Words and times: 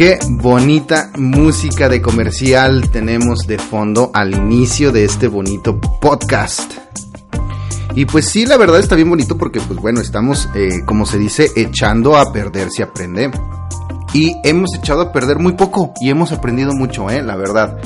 Qué 0.00 0.18
bonita 0.30 1.10
música 1.18 1.90
de 1.90 2.00
comercial 2.00 2.90
tenemos 2.90 3.40
de 3.46 3.58
fondo 3.58 4.10
al 4.14 4.34
inicio 4.34 4.92
de 4.92 5.04
este 5.04 5.28
bonito 5.28 5.78
podcast. 5.78 6.72
Y 7.94 8.06
pues 8.06 8.24
sí, 8.24 8.46
la 8.46 8.56
verdad 8.56 8.80
está 8.80 8.94
bien 8.94 9.10
bonito 9.10 9.36
porque 9.36 9.60
pues 9.60 9.78
bueno, 9.78 10.00
estamos, 10.00 10.48
eh, 10.54 10.86
como 10.86 11.04
se 11.04 11.18
dice, 11.18 11.50
echando 11.54 12.16
a 12.16 12.32
perder 12.32 12.70
si 12.70 12.80
aprende. 12.80 13.30
Y 14.14 14.36
hemos 14.42 14.74
echado 14.74 15.02
a 15.02 15.12
perder 15.12 15.38
muy 15.38 15.52
poco 15.52 15.92
y 16.00 16.08
hemos 16.08 16.32
aprendido 16.32 16.72
mucho, 16.72 17.10
eh, 17.10 17.22
la 17.22 17.36
verdad. 17.36 17.76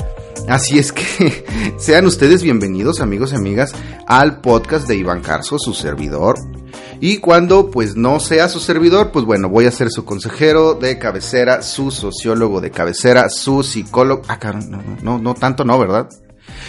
Así 0.47 0.79
es 0.79 0.93
que 0.93 1.45
sean 1.77 2.05
ustedes 2.05 2.43
bienvenidos 2.43 3.01
amigos 3.01 3.33
y 3.33 3.35
amigas 3.35 3.73
al 4.07 4.39
podcast 4.39 4.87
de 4.87 4.95
Iván 4.95 5.19
Carso, 5.19 5.59
su 5.59 5.73
servidor. 5.73 6.35
Y 6.99 7.17
cuando 7.17 7.69
pues 7.71 7.95
no 7.95 8.19
sea 8.19 8.47
su 8.49 8.59
servidor, 8.59 9.11
pues 9.11 9.25
bueno, 9.25 9.49
voy 9.49 9.65
a 9.65 9.71
ser 9.71 9.89
su 9.89 10.05
consejero 10.05 10.73
de 10.75 10.97
cabecera, 10.97 11.61
su 11.61 11.91
sociólogo 11.91 12.61
de 12.61 12.71
cabecera, 12.71 13.29
su 13.29 13.63
psicólogo. 13.63 14.23
Ah, 14.27 14.39
no, 14.69 14.81
no, 15.01 15.19
no, 15.19 15.33
tanto 15.33 15.65
no, 15.65 15.77
¿verdad? 15.77 16.09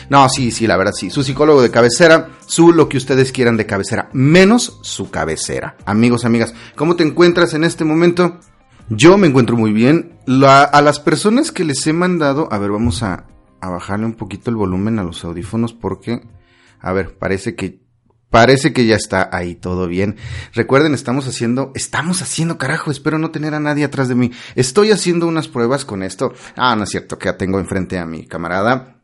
No, 0.09 0.29
sí, 0.29 0.51
sí, 0.51 0.67
la 0.67 0.77
verdad 0.77 0.93
sí. 0.95 1.11
Su 1.11 1.23
psicólogo 1.23 1.63
de 1.63 1.71
cabecera, 1.71 2.31
su 2.47 2.73
lo 2.73 2.89
que 2.89 2.97
ustedes 2.97 3.33
quieran 3.33 3.57
de 3.57 3.67
cabecera, 3.67 4.09
menos 4.13 4.79
su 4.83 5.11
cabecera. 5.11 5.77
Amigos, 5.85 6.25
amigas, 6.25 6.55
¿cómo 6.75 6.97
te 6.97 7.05
encuentras 7.05 7.55
en 7.55 7.65
este 7.65 7.85
momento? 7.85 8.39
Yo 8.89 9.19
me 9.19 9.27
encuentro 9.27 9.57
muy 9.57 9.73
bien. 9.73 10.19
a 10.45 10.83
las 10.83 11.01
personas 11.01 11.53
que 11.53 11.65
les 11.65 11.87
he 11.87 11.93
mandado, 11.93 12.49
a 12.51 12.59
ver, 12.59 12.71
vamos 12.71 13.03
a, 13.03 13.27
a 13.61 13.71
bajarle 13.71 14.07
un 14.07 14.15
poquito 14.15 14.51
el 14.51 14.57
volumen 14.57 14.99
a 14.99 15.05
los 15.05 15.25
audífonos 15.25 15.73
porque, 15.73 16.23
a 16.81 16.93
ver, 16.93 17.17
parece 17.19 17.55
que 17.55 17.86
Parece 18.31 18.73
que 18.73 18.87
ya 18.87 18.97
está 18.97 19.31
ahí 19.33 19.55
todo 19.55 19.87
bien. 19.87 20.17
Recuerden, 20.53 20.95
estamos 20.95 21.29
haciendo, 21.29 21.73
estamos 21.75 22.23
haciendo, 22.23 22.59
carajo, 22.59 22.91
espero 22.91 23.19
no 23.19 23.31
tener 23.31 23.55
a 23.55 23.61
nadie 23.61 23.85
atrás 23.85 24.09
de 24.09 24.15
mí. 24.15 24.33
Estoy 24.57 24.91
haciendo 24.91 25.27
unas 25.27 25.49
pruebas 25.49 25.85
con 25.85 26.03
esto. 26.03 26.35
Ah, 26.57 26.75
no 26.77 26.85
es 26.85 26.91
cierto, 26.91 27.19
que 27.19 27.27
ya 27.27 27.37
tengo 27.37 27.61
enfrente 27.61 27.99
a 27.99 28.07
mi 28.07 28.27
camarada, 28.27 29.01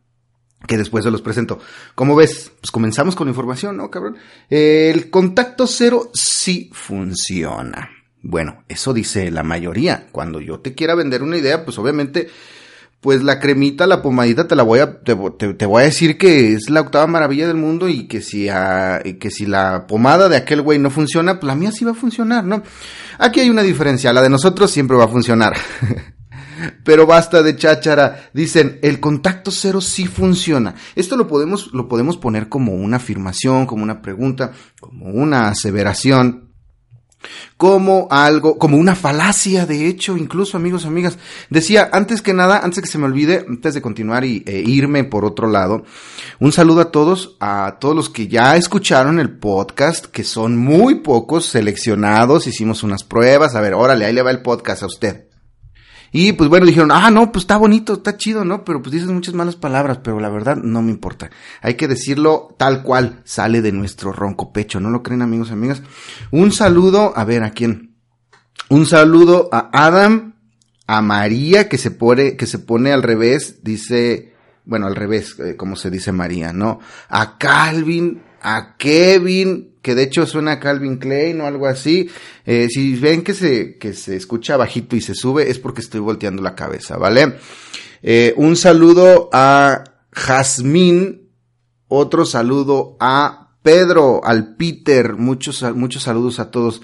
que 0.67 0.77
después 0.77 1.05
se 1.05 1.11
los 1.11 1.23
presento. 1.23 1.61
¿Cómo 1.95 2.17
ves? 2.17 2.53
Pues 2.61 2.71
comenzamos 2.71 3.15
con 3.15 3.27
la 3.27 3.31
información, 3.31 3.77
¿no, 3.77 3.91
cabrón? 3.91 4.17
El 4.51 5.09
contacto 5.09 5.67
cero 5.67 6.11
sí 6.13 6.71
funciona. 6.73 7.91
Bueno, 8.23 8.65
eso 8.69 8.93
dice 8.93 9.31
la 9.31 9.43
mayoría. 9.43 10.09
Cuando 10.13 10.41
yo 10.41 10.61
te 10.61 10.75
quiera 10.75 10.95
vender 10.95 11.23
una 11.23 11.37
idea, 11.37 11.65
pues 11.65 11.79
obviamente 11.79 12.29
pues 13.03 13.25
la 13.25 13.41
cremita, 13.41 13.89
la 13.89 14.01
pomadita, 14.01 14.47
te 14.47 14.55
la 14.55 14.63
voy 14.63 14.79
a, 14.79 15.01
te, 15.01 15.15
voy 15.15 15.83
a 15.83 15.85
decir 15.85 16.17
que 16.17 16.53
es 16.53 16.71
la 16.71 16.83
octava 16.83 17.09
maravilla 17.09 17.49
del 17.49 17.57
mundo 17.57 17.89
y 17.89 18.07
que 18.07 18.21
si, 18.21 18.47
que 18.47 19.31
si 19.33 19.45
la 19.45 19.89
pomada 19.89 20.29
de 20.29 20.37
aquel 20.37 20.63
güey 20.63 20.79
no 20.79 20.89
funciona, 20.89 21.41
pues 21.41 21.49
la 21.49 21.57
mía 21.57 21.73
sí 21.73 21.85
va 21.85 21.91
a 21.91 21.95
funcionar, 21.95 22.45
¿no? 22.45 22.63
Aquí 23.19 23.41
hay 23.41 23.51
una 23.51 23.63
diferencia, 23.63 24.13
la 24.13 24.23
de 24.23 24.31
nosotros 24.31 24.71
siempre 24.71 24.97
va 24.97 25.07
a 25.07 25.09
funcionar. 25.09 25.55
Pero 26.85 27.05
basta 27.05 27.43
de 27.43 27.57
cháchara. 27.57 28.31
Dicen, 28.33 28.79
el 28.83 29.01
contacto 29.01 29.51
cero 29.51 29.81
sí 29.81 30.07
funciona. 30.07 30.77
Esto 30.95 31.17
lo 31.17 31.27
podemos, 31.27 31.73
lo 31.73 31.89
podemos 31.89 32.19
poner 32.19 32.49
como 32.49 32.73
una 32.73 32.99
afirmación, 32.99 33.67
como 33.67 33.83
una 33.83 34.01
pregunta, 34.01 34.53
como 34.79 35.07
una 35.07 35.49
aseveración 35.49 36.52
como 37.57 38.09
algo, 38.11 38.59
como 38.59 38.77
una 38.77 38.95
falacia, 38.95 39.67
de 39.67 39.87
hecho, 39.87 40.17
incluso 40.17 40.57
amigos, 40.57 40.87
amigas. 40.87 41.19
Decía, 41.51 41.89
antes 41.93 42.23
que 42.23 42.35
nada, 42.35 42.61
antes 42.63 42.83
que 42.83 42.89
se 42.89 42.99
me 42.99 43.07
olvide, 43.07 43.45
antes 43.49 43.75
de 43.75 43.83
continuar 43.83 44.25
y 44.25 44.43
e 44.47 44.61
irme 44.61 45.05
por 45.05 45.25
otro 45.25 45.49
lado, 45.49 45.85
un 46.41 46.53
saludo 46.53 46.81
a 46.81 46.91
todos, 46.91 47.37
a 47.41 47.79
todos 47.81 47.95
los 47.95 48.11
que 48.11 48.29
ya 48.29 48.57
escucharon 48.57 49.19
el 49.19 49.31
podcast, 49.31 50.07
que 50.07 50.25
son 50.25 50.57
muy 50.57 50.97
pocos 50.97 51.47
seleccionados, 51.47 52.47
hicimos 52.47 52.83
unas 52.83 53.05
pruebas, 53.05 53.55
a 53.55 53.61
ver, 53.61 53.75
órale, 53.75 54.05
ahí 54.05 54.13
le 54.13 54.23
va 54.23 54.31
el 54.31 54.43
podcast 54.43 54.83
a 54.83 54.87
usted. 54.87 55.32
Y 56.13 56.35
pues 56.35 56.51
bueno, 56.51 56.67
dijeron, 56.67 56.91
ah, 56.93 57.11
no, 57.11 57.33
pues 57.33 57.45
está 57.45 57.57
bonito, 57.57 57.95
está 57.95 58.19
chido, 58.19 58.45
¿no? 58.45 58.65
Pero 58.65 58.83
pues 58.83 58.93
dices 58.93 59.09
muchas 59.09 59.33
malas 59.33 59.57
palabras, 59.57 59.99
pero 60.05 60.21
la 60.21 60.29
verdad 60.29 60.57
no 60.57 60.83
me 60.83 60.91
importa. 60.91 61.31
Hay 61.63 61.75
que 61.75 61.89
decirlo 61.89 62.55
tal 62.59 62.83
cual 62.83 63.23
sale 63.25 63.63
de 63.63 63.73
nuestro 63.73 64.13
ronco 64.13 64.53
pecho, 64.53 64.79
¿no 64.79 64.91
lo 64.91 65.03
creen 65.03 65.23
amigos 65.23 65.49
y 65.49 65.55
amigas? 65.55 65.83
Un 66.31 66.53
saludo, 66.53 67.15
a 67.17 67.25
ver, 67.25 67.43
¿a 67.43 67.51
quién? 67.51 67.97
Un 68.69 68.85
saludo 68.85 69.49
a 69.53 69.71
Adam, 69.73 70.35
a 70.87 71.01
María, 71.01 71.69
que 71.71 71.79
se 71.79 71.91
pone, 71.91 72.37
que 72.37 72.47
se 72.47 72.59
pone 72.59 72.93
al 72.93 73.03
revés, 73.03 73.63
dice, 73.63 74.35
bueno, 74.67 74.87
al 74.87 74.97
revés, 74.97 75.37
eh, 75.39 75.57
como 75.57 75.77
se 75.77 75.91
dice 75.91 76.13
María, 76.13 76.53
¿no? 76.53 76.79
A 77.09 77.39
Calvin, 77.39 78.23
a 78.43 78.77
Kevin, 78.77 79.77
que 79.81 79.95
de 79.95 80.03
hecho 80.03 80.27
suena 80.27 80.53
a 80.53 80.61
Calvin 80.61 80.99
Klein 80.99 81.41
o 81.41 81.47
algo 81.47 81.67
así. 81.67 82.11
Eh, 82.45 82.69
si 82.69 82.97
ven 82.97 83.23
que 83.23 83.35
se, 83.35 83.79
que 83.79 83.93
se 83.93 84.17
escucha 84.17 84.57
bajito 84.57 84.97
y 84.97 85.01
se 85.01 85.15
sube, 85.15 85.51
es 85.51 85.59
porque 85.59 85.81
estoy 85.81 86.01
volteando 86.01 86.43
la 86.43 86.55
cabeza, 86.55 86.97
¿vale? 86.97 87.37
Eh, 88.03 88.35
un 88.37 88.57
saludo 88.57 89.31
a 89.33 89.85
Jazmín, 90.11 91.29
otro 91.89 92.27
saludo 92.27 92.97
a 92.99 93.51
Pedro, 93.63 94.25
al 94.25 94.57
Peter, 94.57 95.15
muchos, 95.15 95.63
muchos 95.75 96.03
saludos 96.03 96.41
a 96.41 96.51
todos. 96.51 96.83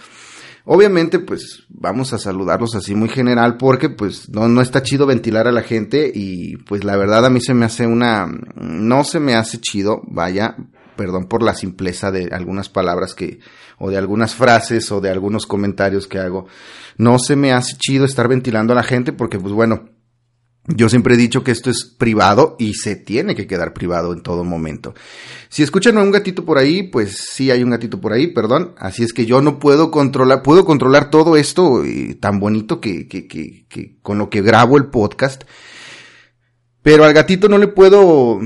Obviamente, 0.64 1.18
pues 1.18 1.64
vamos 1.70 2.12
a 2.12 2.18
saludarlos 2.18 2.74
así 2.74 2.94
muy 2.94 3.08
general 3.08 3.56
porque 3.56 3.88
pues 3.88 4.28
no, 4.28 4.48
no 4.48 4.60
está 4.60 4.82
chido 4.82 5.06
ventilar 5.06 5.48
a 5.48 5.52
la 5.52 5.62
gente 5.62 6.12
y 6.14 6.58
pues 6.58 6.84
la 6.84 6.96
verdad 6.96 7.24
a 7.24 7.30
mí 7.30 7.40
se 7.40 7.54
me 7.54 7.64
hace 7.64 7.86
una, 7.86 8.28
no 8.54 9.02
se 9.02 9.18
me 9.18 9.34
hace 9.34 9.58
chido, 9.58 10.02
vaya, 10.06 10.56
perdón 10.98 11.28
por 11.28 11.44
la 11.44 11.54
simpleza 11.54 12.10
de 12.10 12.28
algunas 12.32 12.68
palabras 12.68 13.14
que, 13.14 13.38
o 13.78 13.88
de 13.88 13.96
algunas 13.96 14.34
frases 14.34 14.90
o 14.90 15.00
de 15.00 15.10
algunos 15.10 15.46
comentarios 15.46 16.08
que 16.08 16.18
hago. 16.18 16.48
No 16.96 17.20
se 17.20 17.36
me 17.36 17.52
hace 17.52 17.76
chido 17.78 18.04
estar 18.04 18.26
ventilando 18.26 18.72
a 18.72 18.76
la 18.76 18.82
gente 18.82 19.12
porque, 19.12 19.38
pues 19.38 19.54
bueno, 19.54 19.90
yo 20.66 20.88
siempre 20.88 21.14
he 21.14 21.16
dicho 21.16 21.44
que 21.44 21.52
esto 21.52 21.70
es 21.70 21.84
privado 21.84 22.56
y 22.58 22.74
se 22.74 22.96
tiene 22.96 23.36
que 23.36 23.46
quedar 23.46 23.72
privado 23.72 24.12
en 24.12 24.22
todo 24.22 24.42
momento. 24.42 24.92
Si 25.48 25.62
escuchan 25.62 25.96
a 25.98 26.02
un 26.02 26.10
gatito 26.10 26.44
por 26.44 26.58
ahí, 26.58 26.82
pues 26.82 27.28
sí 27.30 27.52
hay 27.52 27.62
un 27.62 27.70
gatito 27.70 28.00
por 28.00 28.12
ahí, 28.12 28.26
perdón. 28.26 28.74
Así 28.76 29.04
es 29.04 29.12
que 29.12 29.24
yo 29.24 29.40
no 29.40 29.60
puedo 29.60 29.92
controlar, 29.92 30.42
puedo 30.42 30.64
controlar 30.64 31.10
todo 31.10 31.36
esto 31.36 31.84
eh, 31.84 32.18
tan 32.20 32.40
bonito 32.40 32.80
que, 32.80 33.06
que, 33.06 33.28
que, 33.28 33.66
que 33.68 33.98
con 34.02 34.18
lo 34.18 34.30
que 34.30 34.42
grabo 34.42 34.76
el 34.76 34.86
podcast. 34.86 35.44
Pero 36.82 37.04
al 37.04 37.12
gatito 37.12 37.48
no 37.48 37.56
le 37.56 37.68
puedo 37.68 38.40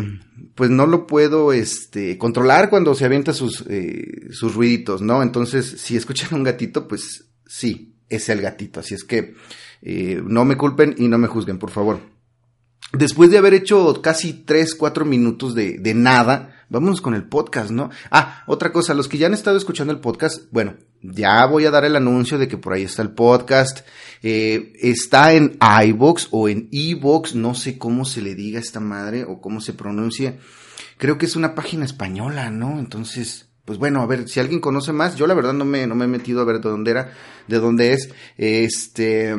pues 0.54 0.70
no 0.70 0.86
lo 0.86 1.06
puedo 1.06 1.52
este, 1.52 2.18
controlar 2.18 2.70
cuando 2.70 2.94
se 2.94 3.04
avienta 3.04 3.32
sus, 3.32 3.64
eh, 3.68 4.28
sus 4.30 4.54
ruiditos, 4.54 5.00
¿no? 5.00 5.22
Entonces, 5.22 5.80
si 5.80 5.96
escuchan 5.96 6.34
un 6.34 6.44
gatito, 6.44 6.86
pues 6.86 7.24
sí, 7.46 7.94
es 8.08 8.28
el 8.28 8.40
gatito. 8.40 8.80
Así 8.80 8.94
es 8.94 9.04
que 9.04 9.34
eh, 9.80 10.22
no 10.24 10.44
me 10.44 10.56
culpen 10.56 10.94
y 10.98 11.08
no 11.08 11.18
me 11.18 11.28
juzguen, 11.28 11.58
por 11.58 11.70
favor. 11.70 12.00
Después 12.92 13.30
de 13.30 13.38
haber 13.38 13.54
hecho 13.54 14.02
casi 14.02 14.34
3, 14.44 14.74
4 14.74 15.04
minutos 15.06 15.54
de, 15.54 15.78
de 15.78 15.94
nada, 15.94 16.61
vámonos 16.72 17.00
con 17.02 17.14
el 17.14 17.24
podcast, 17.24 17.70
¿no? 17.70 17.90
Ah, 18.10 18.42
otra 18.46 18.72
cosa, 18.72 18.94
los 18.94 19.06
que 19.06 19.18
ya 19.18 19.26
han 19.26 19.34
estado 19.34 19.56
escuchando 19.56 19.92
el 19.92 20.00
podcast, 20.00 20.44
bueno, 20.50 20.74
ya 21.02 21.44
voy 21.46 21.66
a 21.66 21.70
dar 21.70 21.84
el 21.84 21.96
anuncio 21.96 22.38
de 22.38 22.48
que 22.48 22.56
por 22.56 22.72
ahí 22.72 22.82
está 22.82 23.02
el 23.02 23.10
podcast. 23.10 23.86
Eh, 24.22 24.72
está 24.80 25.34
en 25.34 25.58
iBox 25.86 26.28
o 26.30 26.48
en 26.48 26.68
eBox, 26.72 27.34
no 27.34 27.54
sé 27.54 27.76
cómo 27.76 28.04
se 28.04 28.22
le 28.22 28.34
diga 28.34 28.58
a 28.58 28.62
esta 28.62 28.80
madre 28.80 29.24
o 29.24 29.40
cómo 29.40 29.60
se 29.60 29.74
pronuncia. 29.74 30.38
Creo 30.96 31.18
que 31.18 31.26
es 31.26 31.36
una 31.36 31.54
página 31.54 31.84
española, 31.84 32.50
¿no? 32.50 32.78
Entonces, 32.78 33.50
pues 33.64 33.78
bueno, 33.78 34.00
a 34.00 34.06
ver, 34.06 34.28
si 34.28 34.40
alguien 34.40 34.60
conoce 34.60 34.92
más, 34.92 35.16
yo 35.16 35.26
la 35.26 35.34
verdad 35.34 35.52
no 35.52 35.64
me, 35.64 35.86
no 35.86 35.94
me 35.94 36.06
he 36.06 36.08
metido 36.08 36.40
a 36.40 36.44
ver 36.44 36.60
de 36.60 36.70
dónde 36.70 36.90
era, 36.90 37.12
de 37.48 37.58
dónde 37.58 37.92
es. 37.92 38.10
Este, 38.38 39.36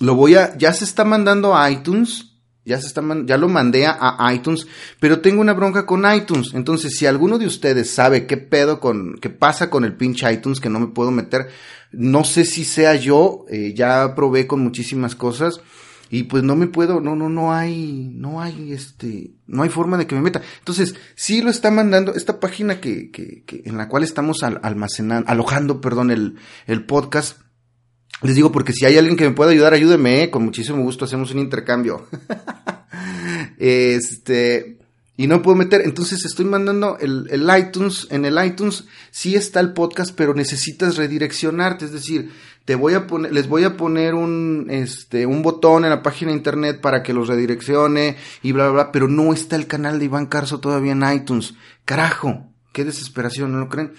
lo 0.00 0.14
voy 0.14 0.36
a, 0.36 0.56
ya 0.56 0.72
se 0.72 0.84
está 0.84 1.04
mandando 1.04 1.54
a 1.54 1.70
iTunes, 1.70 2.31
ya 2.64 2.80
se 2.80 2.86
está 2.86 3.02
ya 3.24 3.36
lo 3.36 3.48
mandé 3.48 3.86
a, 3.86 4.30
iTunes, 4.32 4.66
pero 5.00 5.20
tengo 5.20 5.40
una 5.40 5.52
bronca 5.52 5.84
con 5.84 6.04
iTunes. 6.12 6.54
Entonces, 6.54 6.96
si 6.96 7.06
alguno 7.06 7.38
de 7.38 7.46
ustedes 7.46 7.90
sabe 7.90 8.26
qué 8.26 8.36
pedo 8.36 8.78
con, 8.78 9.14
qué 9.20 9.30
pasa 9.30 9.68
con 9.68 9.84
el 9.84 9.94
pinche 9.94 10.32
iTunes 10.32 10.60
que 10.60 10.68
no 10.68 10.78
me 10.78 10.86
puedo 10.88 11.10
meter, 11.10 11.48
no 11.90 12.24
sé 12.24 12.44
si 12.44 12.64
sea 12.64 12.94
yo, 12.94 13.44
eh, 13.48 13.74
ya 13.74 14.14
probé 14.14 14.46
con 14.46 14.60
muchísimas 14.60 15.14
cosas 15.16 15.60
y 16.08 16.24
pues 16.24 16.42
no 16.42 16.56
me 16.56 16.66
puedo, 16.66 17.00
no, 17.00 17.16
no, 17.16 17.28
no 17.28 17.52
hay, 17.52 18.10
no 18.14 18.40
hay 18.40 18.72
este, 18.72 19.32
no 19.46 19.62
hay 19.62 19.68
forma 19.68 19.96
de 19.96 20.06
que 20.06 20.14
me 20.14 20.20
meta. 20.20 20.42
Entonces, 20.58 20.94
sí 21.16 21.42
lo 21.42 21.50
está 21.50 21.70
mandando 21.70 22.14
esta 22.14 22.38
página 22.38 22.80
que, 22.80 23.10
que, 23.10 23.44
que 23.44 23.62
en 23.64 23.76
la 23.76 23.88
cual 23.88 24.04
estamos 24.04 24.42
almacenando, 24.42 25.28
alojando, 25.28 25.80
perdón, 25.80 26.10
el, 26.10 26.36
el 26.66 26.84
podcast 26.84 27.40
les 28.22 28.36
digo 28.36 28.52
porque 28.52 28.72
si 28.72 28.84
hay 28.84 28.98
alguien 28.98 29.16
que 29.16 29.28
me 29.28 29.34
pueda 29.34 29.50
ayudar, 29.50 29.74
ayúdeme, 29.74 30.22
¿eh? 30.22 30.30
con 30.30 30.44
muchísimo 30.44 30.82
gusto 30.82 31.04
hacemos 31.04 31.32
un 31.32 31.40
intercambio. 31.40 32.06
este, 33.58 34.78
y 35.16 35.26
no 35.26 35.42
puedo 35.42 35.56
meter, 35.56 35.82
entonces 35.82 36.24
estoy 36.24 36.44
mandando 36.44 36.98
el, 36.98 37.28
el, 37.30 37.48
iTunes, 37.58 38.06
en 38.10 38.24
el 38.24 38.44
iTunes 38.44 38.84
sí 39.10 39.34
está 39.34 39.60
el 39.60 39.72
podcast, 39.72 40.14
pero 40.16 40.34
necesitas 40.34 40.96
redireccionarte, 40.96 41.84
es 41.84 41.92
decir, 41.92 42.30
te 42.64 42.76
voy 42.76 42.94
a 42.94 43.06
poner, 43.06 43.32
les 43.32 43.48
voy 43.48 43.64
a 43.64 43.76
poner 43.76 44.14
un, 44.14 44.68
este, 44.70 45.26
un 45.26 45.42
botón 45.42 45.84
en 45.84 45.90
la 45.90 46.02
página 46.02 46.30
de 46.30 46.36
internet 46.36 46.80
para 46.80 47.02
que 47.02 47.12
los 47.12 47.28
redireccione 47.28 48.16
y 48.42 48.52
bla, 48.52 48.64
bla, 48.64 48.72
bla, 48.72 48.92
pero 48.92 49.08
no 49.08 49.32
está 49.32 49.56
el 49.56 49.66
canal 49.66 49.98
de 49.98 50.04
Iván 50.04 50.26
Carso 50.26 50.60
todavía 50.60 50.92
en 50.92 51.02
iTunes. 51.12 51.54
Carajo, 51.84 52.46
qué 52.72 52.84
desesperación, 52.84 53.52
¿no 53.52 53.58
lo 53.58 53.68
creen? 53.68 53.92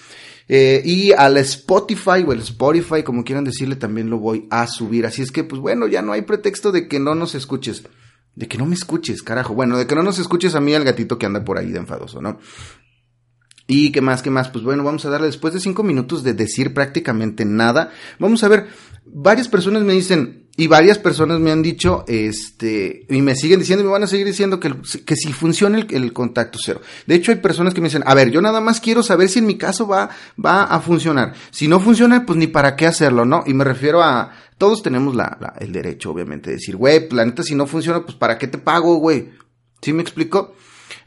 Eh, 0.48 0.82
y 0.84 1.12
al 1.14 1.38
Spotify 1.38 2.24
o 2.28 2.34
el 2.34 2.40
Spotify, 2.40 3.04
como 3.04 3.24
quieran 3.24 3.44
decirle, 3.44 3.76
también 3.76 4.10
lo 4.10 4.20
voy 4.20 4.48
a 4.50 4.68
subir. 4.68 5.06
Así 5.06 5.22
es 5.22 5.32
que, 5.32 5.44
pues 5.44 5.62
bueno, 5.62 5.88
ya 5.88 6.02
no 6.02 6.12
hay 6.12 6.24
pretexto 6.24 6.72
de 6.72 6.88
que 6.88 7.00
no 7.00 7.16
nos 7.16 7.36
escuches. 7.36 7.84
De 8.36 8.48
que 8.48 8.58
no 8.58 8.66
me 8.66 8.76
escuches, 8.76 9.22
carajo. 9.22 9.54
Bueno, 9.54 9.78
de 9.78 9.88
que 9.88 9.96
no 9.96 10.04
nos 10.04 10.20
escuches 10.20 10.56
a 10.56 10.62
mí, 10.62 10.74
al 10.74 10.84
gatito 10.84 11.18
que 11.18 11.26
anda 11.26 11.46
por 11.46 11.58
ahí 11.58 11.72
de 11.72 11.80
enfadoso, 11.80 12.22
¿no? 12.22 12.40
Y 13.68 13.92
qué 13.92 14.02
más, 14.02 14.22
qué 14.22 14.30
más. 14.30 14.50
Pues 14.50 14.64
bueno, 14.64 14.84
vamos 14.84 15.06
a 15.06 15.10
darle 15.10 15.28
después 15.28 15.54
de 15.54 15.60
cinco 15.60 15.84
minutos 15.84 16.24
de 16.24 16.34
decir 16.34 16.74
prácticamente 16.74 17.46
nada. 17.46 17.92
Vamos 18.20 18.44
a 18.44 18.50
ver, 18.50 18.68
varias 19.06 19.48
personas 19.48 19.84
me 19.84 19.94
dicen, 19.94 20.43
y 20.56 20.68
varias 20.68 21.00
personas 21.00 21.40
me 21.40 21.52
han 21.52 21.64
dicho, 21.64 22.06
este, 22.08 23.08
y 23.10 23.22
me 23.24 23.36
siguen 23.36 23.60
diciendo, 23.60 23.82
y 23.82 23.88
me 23.88 23.92
van 23.92 24.04
a 24.04 24.08
seguir 24.08 24.28
diciendo 24.28 24.60
que, 24.60 24.72
que 25.04 25.16
si 25.16 25.34
funciona 25.34 25.80
el, 25.80 26.14
contacto 26.14 26.60
cero. 26.64 26.80
De 27.08 27.16
hecho, 27.16 27.32
hay 27.32 27.40
personas 27.40 27.74
que 27.74 27.82
me 27.82 27.88
dicen, 27.88 28.04
a 28.06 28.14
ver, 28.14 28.30
yo 28.30 28.40
nada 28.40 28.62
más 28.62 28.80
quiero 28.80 29.02
saber 29.02 29.30
si 29.30 29.40
en 29.40 29.48
mi 29.48 29.58
caso 29.58 29.88
va, 29.88 30.12
va 30.44 30.66
a 30.66 30.80
funcionar. 30.80 31.34
Si 31.50 31.68
no 31.68 31.80
funciona, 31.80 32.24
pues 32.24 32.38
ni 32.38 32.46
para 32.46 32.76
qué 32.76 32.86
hacerlo, 32.86 33.26
¿no? 33.26 33.44
Y 33.48 33.54
me 33.56 33.64
refiero 33.64 34.04
a, 34.04 34.32
todos 34.60 34.84
tenemos 34.84 35.16
la, 35.16 35.56
el 35.60 35.72
derecho, 35.72 36.12
obviamente, 36.12 36.52
de 36.52 36.58
decir, 36.58 36.76
güey, 36.76 37.10
planeta, 37.10 37.42
si 37.42 37.56
no 37.56 37.66
funciona, 37.66 38.06
pues 38.06 38.16
para 38.16 38.38
qué 38.38 38.48
te 38.48 38.60
pago, 38.60 38.98
güey. 38.98 39.32
¿Sí 39.82 39.92
me 39.92 40.04
explico? 40.04 40.56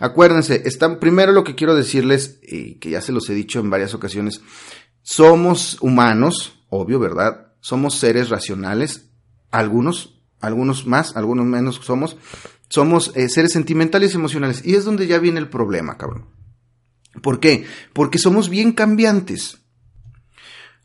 Acuérdense, 0.00 0.62
están, 0.64 0.98
primero 0.98 1.30
lo 1.30 1.44
que 1.44 1.54
quiero 1.54 1.76
decirles, 1.76 2.40
y 2.42 2.80
que 2.80 2.90
ya 2.90 3.00
se 3.00 3.12
los 3.12 3.30
he 3.30 3.34
dicho 3.34 3.60
en 3.60 3.70
varias 3.70 3.94
ocasiones, 3.94 4.40
somos 5.02 5.78
humanos, 5.80 6.64
obvio, 6.68 6.98
¿verdad? 6.98 7.52
Somos 7.60 7.94
seres 7.94 8.28
racionales, 8.28 9.06
algunos, 9.50 10.20
algunos 10.40 10.86
más, 10.86 11.16
algunos 11.16 11.46
menos 11.46 11.80
somos, 11.82 12.16
somos 12.68 13.12
eh, 13.14 13.28
seres 13.28 13.52
sentimentales 13.52 14.12
y 14.12 14.16
emocionales. 14.16 14.62
Y 14.64 14.74
es 14.74 14.84
donde 14.84 15.06
ya 15.06 15.18
viene 15.18 15.40
el 15.40 15.48
problema, 15.48 15.96
cabrón. 15.96 16.26
¿Por 17.22 17.40
qué? 17.40 17.64
Porque 17.92 18.18
somos 18.18 18.48
bien 18.48 18.72
cambiantes. 18.72 19.58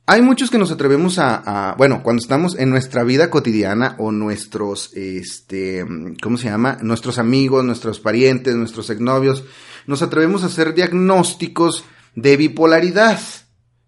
Hay 0.08 0.22
muchos 0.22 0.50
que 0.50 0.58
nos 0.58 0.72
atrevemos 0.72 1.20
a, 1.20 1.76
bueno, 1.78 2.02
cuando 2.04 2.22
estamos 2.22 2.58
en 2.58 2.70
nuestra 2.70 3.04
vida 3.04 3.30
cotidiana 3.30 3.96
o 4.00 4.12
nuestros, 4.12 4.92
este, 4.94 5.86
¿cómo 6.22 6.38
se 6.38 6.50
llama? 6.50 6.80
Nuestros 6.82 7.18
amigos, 7.18 7.64
nuestros 7.64 8.00
parientes, 8.00 8.56
nuestros 8.56 8.90
exnovios, 8.90 9.46
nos 9.88 10.02
atrevemos 10.02 10.44
a 10.44 10.48
hacer 10.48 10.74
diagnósticos 10.74 11.86
de 12.16 12.36
bipolaridad 12.36 13.22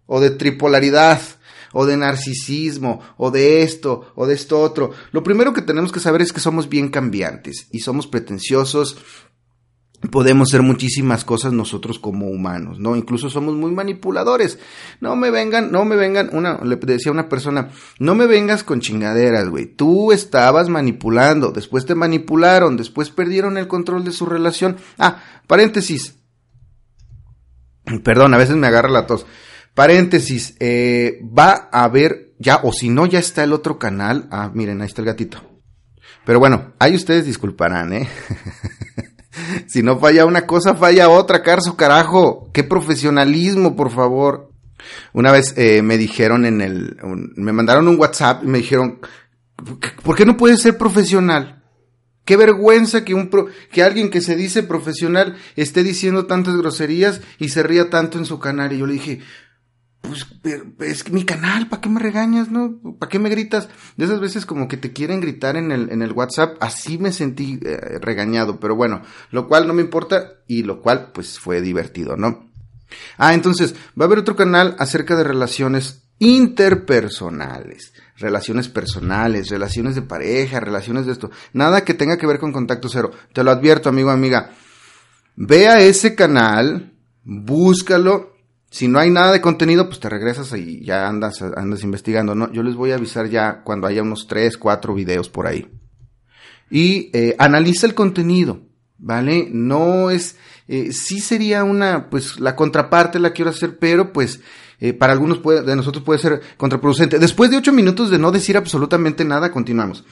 o 0.06 0.20
de 0.20 0.30
tripolaridad 0.30 1.20
o 1.74 1.84
de 1.84 1.98
narcisismo, 1.98 3.00
o 3.18 3.30
de 3.30 3.62
esto, 3.62 4.12
o 4.14 4.26
de 4.26 4.34
esto 4.34 4.60
otro. 4.60 4.92
Lo 5.12 5.22
primero 5.22 5.52
que 5.52 5.60
tenemos 5.60 5.92
que 5.92 6.00
saber 6.00 6.22
es 6.22 6.32
que 6.32 6.40
somos 6.40 6.70
bien 6.70 6.88
cambiantes 6.88 7.68
y 7.70 7.80
somos 7.80 8.06
pretenciosos, 8.06 8.96
podemos 10.10 10.50
ser 10.50 10.62
muchísimas 10.62 11.24
cosas 11.24 11.52
nosotros 11.52 11.98
como 11.98 12.28
humanos, 12.28 12.78
¿no? 12.78 12.96
Incluso 12.96 13.30
somos 13.30 13.54
muy 13.54 13.72
manipuladores. 13.72 14.58
No 15.00 15.16
me 15.16 15.30
vengan, 15.30 15.72
no 15.72 15.84
me 15.84 15.96
vengan, 15.96 16.30
una, 16.32 16.60
le 16.62 16.76
decía 16.76 17.12
una 17.12 17.28
persona, 17.28 17.70
no 17.98 18.14
me 18.14 18.26
vengas 18.26 18.64
con 18.64 18.80
chingaderas, 18.80 19.48
güey. 19.48 19.66
Tú 19.66 20.12
estabas 20.12 20.68
manipulando, 20.68 21.50
después 21.50 21.86
te 21.86 21.94
manipularon, 21.94 22.76
después 22.76 23.10
perdieron 23.10 23.56
el 23.56 23.68
control 23.68 24.04
de 24.04 24.12
su 24.12 24.26
relación. 24.26 24.76
Ah, 24.98 25.22
paréntesis. 25.46 26.16
Perdón, 28.02 28.32
a 28.34 28.38
veces 28.38 28.56
me 28.56 28.66
agarra 28.66 28.88
la 28.88 29.06
tos. 29.06 29.26
Paréntesis, 29.74 30.56
eh, 30.60 31.20
va 31.36 31.68
a 31.72 31.84
haber 31.84 32.32
ya, 32.38 32.60
o 32.62 32.72
si 32.72 32.88
no, 32.88 33.06
ya 33.06 33.18
está 33.18 33.42
el 33.44 33.52
otro 33.52 33.78
canal. 33.78 34.28
Ah, 34.30 34.50
miren, 34.52 34.80
ahí 34.80 34.86
está 34.86 35.02
el 35.02 35.06
gatito. 35.06 35.38
Pero 36.24 36.38
bueno, 36.38 36.72
ahí 36.78 36.94
ustedes 36.94 37.26
disculparán, 37.26 37.92
¿eh? 37.92 38.08
si 39.66 39.82
no 39.82 39.98
falla 39.98 40.26
una 40.26 40.46
cosa, 40.46 40.74
falla 40.74 41.08
otra, 41.08 41.42
Carso, 41.42 41.76
carajo. 41.76 42.50
Qué 42.52 42.64
profesionalismo, 42.64 43.76
por 43.76 43.90
favor. 43.90 44.50
Una 45.12 45.32
vez 45.32 45.54
eh, 45.56 45.82
me 45.82 45.98
dijeron 45.98 46.44
en 46.44 46.60
el, 46.60 46.96
me 47.36 47.52
mandaron 47.52 47.88
un 47.88 47.98
WhatsApp 47.98 48.44
y 48.44 48.46
me 48.46 48.58
dijeron, 48.58 49.00
¿por 50.02 50.16
qué 50.16 50.26
no 50.26 50.36
puedes 50.36 50.60
ser 50.60 50.76
profesional? 50.76 51.62
Qué 52.24 52.36
vergüenza 52.36 53.04
que 53.04 53.14
un 53.14 53.30
que 53.70 53.82
alguien 53.82 54.10
que 54.10 54.22
se 54.22 54.34
dice 54.34 54.62
profesional 54.62 55.36
esté 55.56 55.82
diciendo 55.82 56.26
tantas 56.26 56.56
groserías 56.56 57.20
y 57.38 57.50
se 57.50 57.62
ría 57.62 57.90
tanto 57.90 58.18
en 58.18 58.24
su 58.24 58.38
canal. 58.38 58.72
Y 58.72 58.78
yo 58.78 58.86
le 58.86 58.94
dije, 58.94 59.20
pues 60.04 60.26
es 60.80 61.10
mi 61.10 61.24
canal, 61.24 61.68
¿para 61.68 61.80
qué 61.80 61.88
me 61.88 62.00
regañas, 62.00 62.50
no? 62.50 62.78
¿Para 62.98 63.08
qué 63.08 63.18
me 63.18 63.30
gritas? 63.30 63.68
De 63.96 64.04
esas 64.04 64.20
veces 64.20 64.44
como 64.46 64.68
que 64.68 64.76
te 64.76 64.92
quieren 64.92 65.20
gritar 65.20 65.56
en 65.56 65.72
el, 65.72 65.90
en 65.90 66.02
el 66.02 66.12
WhatsApp, 66.12 66.56
así 66.60 66.98
me 66.98 67.12
sentí 67.12 67.58
eh, 67.64 67.98
regañado, 68.00 68.60
pero 68.60 68.76
bueno, 68.76 69.02
lo 69.30 69.48
cual 69.48 69.66
no 69.66 69.72
me 69.72 69.82
importa 69.82 70.34
y 70.46 70.62
lo 70.62 70.82
cual 70.82 71.10
pues 71.12 71.38
fue 71.38 71.60
divertido, 71.60 72.16
¿no? 72.16 72.50
Ah, 73.16 73.34
entonces, 73.34 73.74
va 73.98 74.04
a 74.04 74.06
haber 74.06 74.18
otro 74.18 74.36
canal 74.36 74.76
acerca 74.78 75.16
de 75.16 75.24
relaciones 75.24 76.02
interpersonales, 76.18 77.92
relaciones 78.16 78.68
personales, 78.68 79.48
relaciones 79.48 79.94
de 79.94 80.02
pareja, 80.02 80.60
relaciones 80.60 81.06
de 81.06 81.12
esto, 81.12 81.30
nada 81.52 81.84
que 81.84 81.94
tenga 81.94 82.18
que 82.18 82.26
ver 82.26 82.38
con 82.38 82.52
contacto 82.52 82.88
cero. 82.88 83.10
Te 83.32 83.42
lo 83.42 83.50
advierto, 83.50 83.88
amigo, 83.88 84.10
amiga. 84.10 84.52
Ve 85.34 85.66
a 85.68 85.80
ese 85.80 86.14
canal, 86.14 86.92
búscalo 87.24 88.33
si 88.74 88.88
no 88.88 88.98
hay 88.98 89.08
nada 89.08 89.30
de 89.30 89.40
contenido, 89.40 89.86
pues 89.86 90.00
te 90.00 90.08
regresas 90.08 90.52
y 90.58 90.84
ya 90.84 91.06
andas, 91.06 91.40
andas 91.42 91.84
investigando, 91.84 92.34
¿no? 92.34 92.50
Yo 92.50 92.64
les 92.64 92.74
voy 92.74 92.90
a 92.90 92.96
avisar 92.96 93.28
ya 93.28 93.62
cuando 93.62 93.86
haya 93.86 94.02
unos 94.02 94.26
3, 94.26 94.58
4 94.58 94.94
videos 94.94 95.28
por 95.28 95.46
ahí. 95.46 95.70
Y 96.70 97.08
eh, 97.12 97.36
analiza 97.38 97.86
el 97.86 97.94
contenido, 97.94 98.62
¿vale? 98.98 99.46
No 99.48 100.10
es, 100.10 100.38
eh, 100.66 100.90
sí 100.90 101.20
sería 101.20 101.62
una, 101.62 102.10
pues 102.10 102.40
la 102.40 102.56
contraparte 102.56 103.20
la 103.20 103.30
quiero 103.30 103.52
hacer, 103.52 103.78
pero 103.78 104.12
pues 104.12 104.40
eh, 104.80 104.92
para 104.92 105.12
algunos 105.12 105.40
de 105.40 105.76
nosotros 105.76 106.02
puede 106.02 106.18
ser 106.18 106.40
contraproducente. 106.56 107.20
Después 107.20 107.52
de 107.52 107.58
8 107.58 107.72
minutos 107.72 108.10
de 108.10 108.18
no 108.18 108.32
decir 108.32 108.56
absolutamente 108.56 109.24
nada, 109.24 109.52
continuamos. 109.52 110.04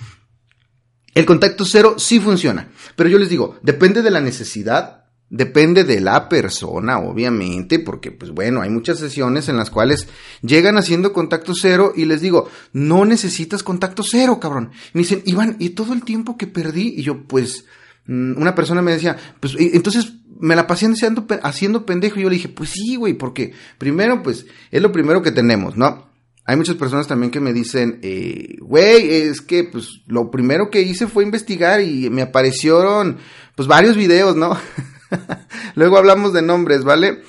El 1.15 1.27
contacto 1.27 1.65
cero 1.65 1.97
sí 1.99 2.21
funciona, 2.21 2.71
pero 2.95 3.11
yo 3.11 3.19
les 3.19 3.29
digo, 3.29 3.59
depende 3.61 4.03
de 4.03 4.13
la 4.13 4.21
necesidad 4.21 5.02
Depende 5.33 5.85
de 5.85 5.99
la 5.99 6.29
persona, 6.29 6.99
obviamente, 6.99 7.79
porque 7.79 8.11
pues 8.11 8.33
bueno, 8.33 8.61
hay 8.61 8.69
muchas 8.69 8.99
sesiones 8.99 9.49
en 9.49 9.57
las 9.57 9.71
cuales 9.71 10.07
llegan 10.43 10.77
haciendo 10.77 11.15
contacto 11.15 11.55
cero 11.59 11.95
y 11.97 12.05
les 12.05 12.21
digo, 12.21 12.51
no 12.75 13.07
necesitas 13.07 13.63
contacto 13.63 14.03
cero, 14.03 14.39
cabrón. 14.39 14.73
me 14.93 14.99
dicen, 14.99 15.23
Iván, 15.25 15.57
¿y 15.59 15.71
todo 15.71 15.95
el 15.95 16.05
tiempo 16.05 16.37
que 16.37 16.47
perdí? 16.47 16.97
Y 16.99 17.03
yo, 17.03 17.23
pues, 17.23 17.65
mm, 18.05 18.39
una 18.43 18.55
persona 18.55 18.83
me 18.83 18.93
decía, 18.93 19.17
pues, 19.41 19.57
entonces 19.59 20.13
me 20.39 20.55
la 20.55 20.67
pasé 20.67 20.85
haciendo, 20.85 21.25
haciendo 21.43 21.87
pendejo. 21.87 22.21
Y 22.21 22.25
yo 22.25 22.29
le 22.29 22.37
dije, 22.37 22.51
pues 22.51 22.69
sí, 22.69 22.97
güey, 22.97 23.15
porque 23.15 23.55
primero, 23.79 24.23
pues, 24.23 24.45
es 24.71 24.83
lo 24.83 24.93
primero 24.93 25.23
que 25.23 25.33
tenemos, 25.33 25.79
¿no? 25.79 26.11
Hay 26.45 26.57
muchas 26.57 26.77
personas 26.77 27.09
también 27.09 27.31
que 27.31 27.41
me 27.41 27.55
dicen, 27.55 28.01
eh, 28.03 28.57
güey, 28.61 29.09
es 29.09 29.41
que, 29.41 29.65
pues, 29.65 30.03
lo 30.07 30.31
primero 30.31 30.69
que 30.69 30.83
hice 30.83 31.07
fue 31.07 31.25
investigar 31.25 31.81
y 31.81 32.11
me 32.11 32.21
aparecieron, 32.21 33.17
pues, 33.57 33.67
varios 33.67 33.97
videos, 33.97 34.37
¿no? 34.37 34.59
Luego 35.75 35.99
hablamos 35.99 36.33
de 36.33 36.43
nombres, 36.43 36.85
¿vale? 36.85 37.23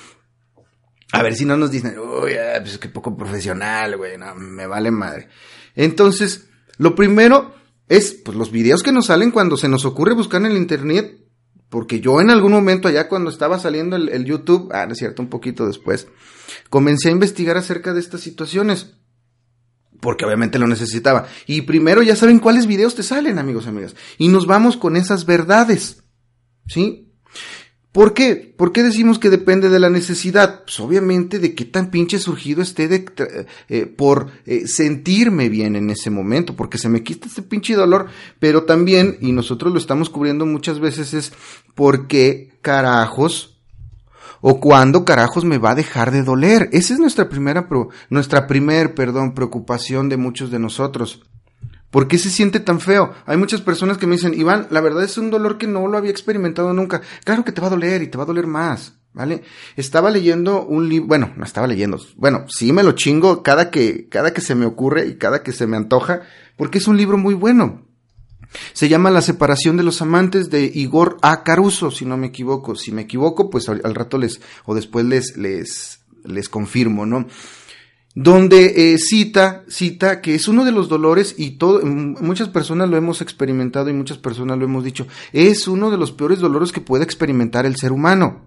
A 1.12 1.22
ver 1.22 1.34
si 1.34 1.44
no 1.44 1.56
nos 1.56 1.70
dicen, 1.70 1.96
uy, 1.98 2.32
ah, 2.34 2.58
pues 2.60 2.78
qué 2.78 2.88
poco 2.88 3.16
profesional, 3.16 3.96
güey, 3.96 4.18
no, 4.18 4.34
me 4.34 4.66
vale 4.66 4.90
madre. 4.90 5.28
Entonces, 5.76 6.48
lo 6.76 6.94
primero 6.94 7.54
es, 7.88 8.12
pues 8.24 8.36
los 8.36 8.50
videos 8.50 8.82
que 8.82 8.92
nos 8.92 9.06
salen 9.06 9.30
cuando 9.30 9.56
se 9.56 9.68
nos 9.68 9.84
ocurre 9.84 10.14
buscar 10.14 10.40
en 10.40 10.50
el 10.50 10.56
internet, 10.56 11.20
porque 11.68 12.00
yo 12.00 12.20
en 12.20 12.30
algún 12.30 12.52
momento 12.52 12.88
allá 12.88 13.08
cuando 13.08 13.30
estaba 13.30 13.58
saliendo 13.58 13.96
el, 13.96 14.24
YouTube, 14.24 14.70
ah, 14.72 14.86
no 14.86 14.92
es 14.92 14.98
cierto, 14.98 15.22
un 15.22 15.28
poquito 15.28 15.66
después, 15.66 16.08
comencé 16.70 17.08
a 17.08 17.12
investigar 17.12 17.56
acerca 17.56 17.92
de 17.92 18.00
estas 18.00 18.20
situaciones. 18.20 18.94
porque 20.00 20.24
obviamente 20.26 20.58
lo 20.58 20.66
necesitaba. 20.66 21.26
Y 21.46 21.62
primero 21.62 22.02
ya 22.02 22.14
saben 22.16 22.38
cuáles 22.38 22.66
videos 22.66 22.94
te 22.94 23.02
salen, 23.02 23.38
amigos 23.38 23.64
y 23.64 23.68
amigas. 23.68 23.96
Y 24.18 24.28
nos 24.28 24.46
vamos 24.46 24.76
con 24.76 24.96
esas 24.96 25.24
verdades. 25.24 26.02
¿Sí? 26.66 27.04
¿Por 27.94 28.12
qué? 28.12 28.52
¿Por 28.56 28.72
qué 28.72 28.82
decimos 28.82 29.20
que 29.20 29.30
depende 29.30 29.68
de 29.68 29.78
la 29.78 29.88
necesidad? 29.88 30.64
Pues 30.64 30.80
obviamente 30.80 31.38
de 31.38 31.54
qué 31.54 31.64
tan 31.64 31.92
pinche 31.92 32.18
surgido 32.18 32.60
esté 32.60 32.88
de, 32.88 33.04
eh, 33.68 33.86
por 33.86 34.32
eh, 34.46 34.66
sentirme 34.66 35.48
bien 35.48 35.76
en 35.76 35.88
ese 35.90 36.10
momento, 36.10 36.56
porque 36.56 36.76
se 36.76 36.88
me 36.88 37.04
quita 37.04 37.28
este 37.28 37.42
pinche 37.42 37.76
dolor, 37.76 38.08
pero 38.40 38.64
también, 38.64 39.16
y 39.20 39.30
nosotros 39.30 39.72
lo 39.72 39.78
estamos 39.78 40.10
cubriendo 40.10 40.44
muchas 40.44 40.80
veces, 40.80 41.14
es 41.14 41.32
porque 41.76 42.58
carajos 42.62 43.60
o 44.40 44.58
cuándo 44.58 45.04
carajos 45.04 45.44
me 45.44 45.58
va 45.58 45.70
a 45.70 45.76
dejar 45.76 46.10
de 46.10 46.24
doler. 46.24 46.70
Esa 46.72 46.94
es 46.94 46.98
nuestra 46.98 47.28
primera, 47.28 47.68
nuestra 48.10 48.48
primer, 48.48 48.96
perdón, 48.96 49.34
preocupación 49.34 50.08
de 50.08 50.16
muchos 50.16 50.50
de 50.50 50.58
nosotros. 50.58 51.22
¿Por 51.94 52.08
qué 52.08 52.18
se 52.18 52.28
siente 52.28 52.58
tan 52.58 52.80
feo? 52.80 53.14
Hay 53.24 53.36
muchas 53.36 53.60
personas 53.60 53.98
que 53.98 54.08
me 54.08 54.16
dicen, 54.16 54.34
Iván, 54.34 54.66
la 54.70 54.80
verdad 54.80 55.04
es 55.04 55.16
un 55.16 55.30
dolor 55.30 55.58
que 55.58 55.68
no 55.68 55.86
lo 55.86 55.96
había 55.96 56.10
experimentado 56.10 56.72
nunca. 56.72 57.02
Claro 57.22 57.44
que 57.44 57.52
te 57.52 57.60
va 57.60 57.68
a 57.68 57.70
doler 57.70 58.02
y 58.02 58.08
te 58.08 58.18
va 58.18 58.24
a 58.24 58.26
doler 58.26 58.48
más, 58.48 58.94
¿vale? 59.12 59.44
Estaba 59.76 60.10
leyendo 60.10 60.66
un 60.66 60.88
libro, 60.88 61.06
bueno, 61.06 61.32
no 61.36 61.44
estaba 61.44 61.68
leyendo, 61.68 62.00
bueno, 62.16 62.46
sí 62.48 62.72
me 62.72 62.82
lo 62.82 62.96
chingo 62.96 63.44
cada 63.44 63.70
que, 63.70 64.08
cada 64.08 64.32
que 64.32 64.40
se 64.40 64.56
me 64.56 64.66
ocurre 64.66 65.06
y 65.06 65.18
cada 65.18 65.44
que 65.44 65.52
se 65.52 65.68
me 65.68 65.76
antoja, 65.76 66.22
porque 66.56 66.78
es 66.78 66.88
un 66.88 66.96
libro 66.96 67.16
muy 67.16 67.34
bueno. 67.34 67.86
Se 68.72 68.88
llama 68.88 69.12
La 69.12 69.22
separación 69.22 69.76
de 69.76 69.84
los 69.84 70.02
amantes 70.02 70.50
de 70.50 70.64
Igor 70.64 71.18
A. 71.22 71.44
Caruso, 71.44 71.92
si 71.92 72.04
no 72.04 72.16
me 72.16 72.26
equivoco. 72.26 72.74
Si 72.74 72.90
me 72.90 73.02
equivoco, 73.02 73.50
pues 73.50 73.68
al, 73.68 73.80
al 73.84 73.94
rato 73.94 74.18
les, 74.18 74.40
o 74.64 74.74
después 74.74 75.06
les, 75.06 75.36
les, 75.36 76.00
les 76.24 76.48
confirmo, 76.48 77.06
¿no? 77.06 77.28
Donde 78.14 78.92
eh, 78.92 78.98
cita, 78.98 79.64
cita 79.68 80.20
que 80.20 80.34
es 80.36 80.46
uno 80.46 80.64
de 80.64 80.70
los 80.70 80.88
dolores 80.88 81.34
y 81.36 81.52
todo, 81.52 81.84
muchas 81.84 82.48
personas 82.48 82.88
lo 82.88 82.96
hemos 82.96 83.20
experimentado 83.20 83.90
y 83.90 83.92
muchas 83.92 84.18
personas 84.18 84.56
lo 84.56 84.64
hemos 84.64 84.84
dicho, 84.84 85.06
es 85.32 85.66
uno 85.66 85.90
de 85.90 85.98
los 85.98 86.12
peores 86.12 86.38
dolores 86.38 86.70
que 86.70 86.80
puede 86.80 87.04
experimentar 87.04 87.66
el 87.66 87.76
ser 87.76 87.92
humano. 87.92 88.46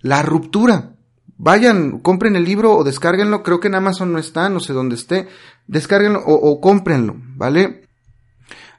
La 0.00 0.22
ruptura. 0.22 0.92
Vayan, 1.38 1.98
compren 1.98 2.36
el 2.36 2.44
libro 2.44 2.72
o 2.72 2.84
descárguenlo, 2.84 3.42
creo 3.42 3.60
que 3.60 3.68
en 3.68 3.74
Amazon 3.74 4.10
no 4.10 4.18
está, 4.18 4.48
no 4.48 4.60
sé 4.60 4.72
dónde 4.72 4.94
esté, 4.94 5.28
descárguenlo 5.66 6.20
o, 6.20 6.34
o 6.34 6.60
cómprenlo, 6.62 7.16
¿vale? 7.34 7.82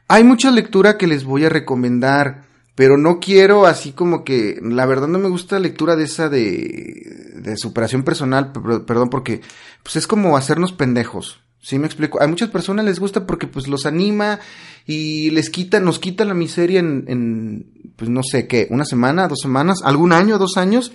Hay 0.07 0.23
mucha 0.23 0.49
lectura 0.49 0.97
que 0.97 1.05
les 1.05 1.23
voy 1.23 1.45
a 1.45 1.49
recomendar 1.49 2.46
pero 2.77 2.95
no 2.95 3.19
quiero 3.19 3.65
así 3.65 3.91
como 3.91 4.23
que, 4.23 4.59
la 4.61 4.85
verdad 4.85 5.07
no 5.07 5.17
me 5.17 5.29
gusta 5.29 5.55
la 5.55 5.61
lectura 5.61 5.95
de 5.95 6.03
esa 6.03 6.29
de, 6.29 7.33
de 7.33 7.57
superación 7.57 8.03
personal, 8.03 8.51
perdón, 8.51 9.09
porque 9.09 9.41
pues 9.81 9.95
es 9.95 10.05
como 10.05 10.37
hacernos 10.37 10.73
pendejos. 10.73 11.39
¿Sí 11.59 11.79
me 11.79 11.87
explico? 11.87 12.21
A 12.21 12.27
muchas 12.27 12.51
personas 12.51 12.85
les 12.85 12.99
gusta 12.99 13.25
porque 13.25 13.47
pues 13.47 13.67
los 13.67 13.87
anima 13.87 14.39
y 14.85 15.31
les 15.31 15.49
quita, 15.49 15.79
nos 15.79 15.97
quita 15.97 16.23
la 16.23 16.35
miseria 16.35 16.79
en, 16.79 17.05
en 17.07 17.93
pues 17.95 18.11
no 18.11 18.21
sé 18.21 18.45
qué, 18.47 18.67
una 18.69 18.85
semana, 18.85 19.27
dos 19.27 19.39
semanas, 19.41 19.79
algún 19.83 20.13
año, 20.13 20.37
dos 20.37 20.55
años, 20.57 20.91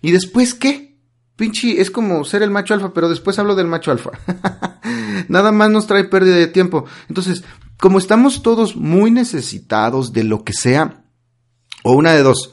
y 0.00 0.12
después 0.12 0.54
qué? 0.54 0.96
Pinche, 1.36 1.82
es 1.82 1.90
como 1.90 2.24
ser 2.24 2.44
el 2.44 2.50
macho 2.50 2.72
alfa, 2.72 2.94
pero 2.94 3.10
después 3.10 3.38
hablo 3.38 3.54
del 3.54 3.66
macho 3.66 3.90
alfa. 3.90 4.12
Nada 5.28 5.52
más 5.52 5.68
nos 5.68 5.86
trae 5.86 6.04
pérdida 6.04 6.36
de 6.36 6.46
tiempo. 6.46 6.86
Entonces, 7.10 7.44
como 7.76 7.98
estamos 7.98 8.42
todos 8.42 8.74
muy 8.74 9.10
necesitados 9.10 10.14
de 10.14 10.24
lo 10.24 10.42
que 10.42 10.54
sea, 10.54 11.02
o 11.86 11.92
una 11.92 12.14
de 12.14 12.22
dos. 12.22 12.52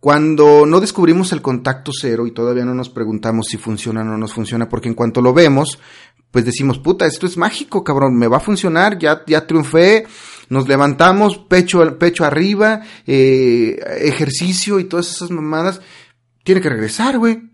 Cuando 0.00 0.64
no 0.64 0.80
descubrimos 0.80 1.32
el 1.32 1.42
contacto 1.42 1.92
cero 1.92 2.26
y 2.26 2.32
todavía 2.32 2.64
no 2.64 2.74
nos 2.74 2.88
preguntamos 2.88 3.46
si 3.46 3.58
funciona 3.58 4.00
o 4.00 4.04
no 4.04 4.16
nos 4.16 4.32
funciona, 4.32 4.68
porque 4.68 4.88
en 4.88 4.94
cuanto 4.94 5.20
lo 5.20 5.34
vemos, 5.34 5.78
pues 6.30 6.46
decimos, 6.46 6.78
puta, 6.78 7.06
esto 7.06 7.26
es 7.26 7.36
mágico, 7.36 7.84
cabrón, 7.84 8.16
me 8.16 8.26
va 8.26 8.38
a 8.38 8.40
funcionar, 8.40 8.98
ya, 8.98 9.22
ya 9.26 9.46
triunfé, 9.46 10.06
nos 10.48 10.66
levantamos, 10.66 11.36
pecho, 11.38 11.98
pecho 11.98 12.24
arriba, 12.24 12.80
eh, 13.06 13.78
ejercicio 14.00 14.80
y 14.80 14.84
todas 14.84 15.10
esas 15.10 15.30
mamadas. 15.30 15.80
Tiene 16.42 16.62
que 16.62 16.70
regresar, 16.70 17.18
güey. 17.18 17.50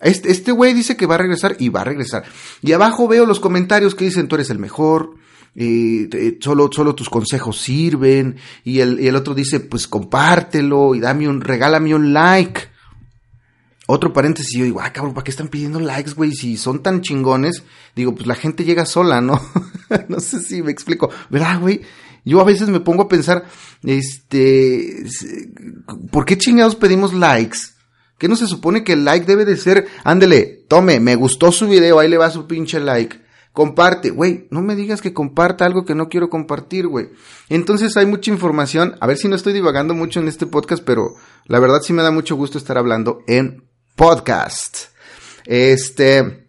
Este, 0.00 0.30
este 0.30 0.52
güey 0.52 0.74
dice 0.74 0.96
que 0.96 1.06
va 1.06 1.14
a 1.14 1.18
regresar 1.18 1.56
y 1.58 1.70
va 1.70 1.80
a 1.80 1.84
regresar. 1.84 2.24
Y 2.60 2.72
abajo 2.72 3.08
veo 3.08 3.24
los 3.24 3.40
comentarios 3.40 3.94
que 3.94 4.04
dicen, 4.04 4.28
tú 4.28 4.34
eres 4.36 4.50
el 4.50 4.58
mejor, 4.58 5.16
y 5.54 6.08
solo, 6.40 6.68
solo 6.72 6.94
tus 6.94 7.08
consejos 7.08 7.60
sirven, 7.60 8.36
y 8.64 8.80
el, 8.80 9.00
y 9.00 9.06
el 9.06 9.16
otro 9.16 9.34
dice, 9.34 9.60
pues 9.60 9.86
compártelo 9.86 10.94
y 10.94 11.00
dame 11.00 11.28
un, 11.28 11.40
regálame 11.40 11.94
un 11.94 12.12
like. 12.12 12.74
Otro 13.86 14.12
paréntesis, 14.12 14.58
yo 14.58 14.64
digo, 14.64 14.80
ah, 14.80 14.92
cabrón, 14.92 15.12
¿para 15.14 15.24
qué 15.24 15.30
están 15.30 15.48
pidiendo 15.48 15.78
likes, 15.78 16.12
güey? 16.12 16.32
Si 16.32 16.56
son 16.56 16.82
tan 16.82 17.02
chingones, 17.02 17.62
digo, 17.94 18.14
pues 18.14 18.26
la 18.26 18.34
gente 18.34 18.64
llega 18.64 18.86
sola, 18.86 19.20
¿no? 19.20 19.40
no 20.08 20.20
sé 20.20 20.40
si 20.40 20.62
me 20.62 20.72
explico, 20.72 21.10
¿verdad, 21.28 21.60
güey? 21.60 21.82
Yo 22.24 22.40
a 22.40 22.44
veces 22.44 22.68
me 22.70 22.80
pongo 22.80 23.02
a 23.02 23.08
pensar, 23.08 23.44
este, 23.82 25.04
¿por 26.10 26.24
qué 26.24 26.38
chingados 26.38 26.74
pedimos 26.74 27.12
likes? 27.12 27.58
¿Qué 28.16 28.26
no 28.26 28.36
se 28.36 28.46
supone 28.46 28.82
que 28.82 28.94
el 28.94 29.04
like 29.04 29.26
debe 29.26 29.44
de 29.44 29.58
ser, 29.58 29.86
ándele, 30.02 30.64
tome, 30.66 30.98
me 30.98 31.14
gustó 31.14 31.52
su 31.52 31.68
video, 31.68 31.98
ahí 31.98 32.08
le 32.08 32.16
va 32.16 32.30
su 32.30 32.46
pinche 32.46 32.80
like. 32.80 33.23
Comparte, 33.54 34.10
güey, 34.10 34.48
no 34.50 34.62
me 34.62 34.74
digas 34.74 35.00
que 35.00 35.14
comparta 35.14 35.64
algo 35.64 35.84
que 35.84 35.94
no 35.94 36.08
quiero 36.08 36.28
compartir, 36.28 36.88
güey. 36.88 37.10
Entonces 37.48 37.96
hay 37.96 38.04
mucha 38.04 38.32
información, 38.32 38.96
a 39.00 39.06
ver 39.06 39.16
si 39.16 39.28
no 39.28 39.36
estoy 39.36 39.52
divagando 39.52 39.94
mucho 39.94 40.18
en 40.18 40.26
este 40.26 40.44
podcast, 40.44 40.82
pero 40.84 41.14
la 41.46 41.60
verdad 41.60 41.80
sí 41.80 41.92
me 41.92 42.02
da 42.02 42.10
mucho 42.10 42.34
gusto 42.34 42.58
estar 42.58 42.76
hablando 42.76 43.20
en 43.28 43.62
podcast. 43.94 44.88
Este, 45.46 46.48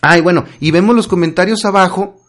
ay, 0.00 0.20
bueno, 0.20 0.44
y 0.60 0.70
vemos 0.70 0.94
los 0.94 1.08
comentarios 1.08 1.64
abajo. 1.64 2.20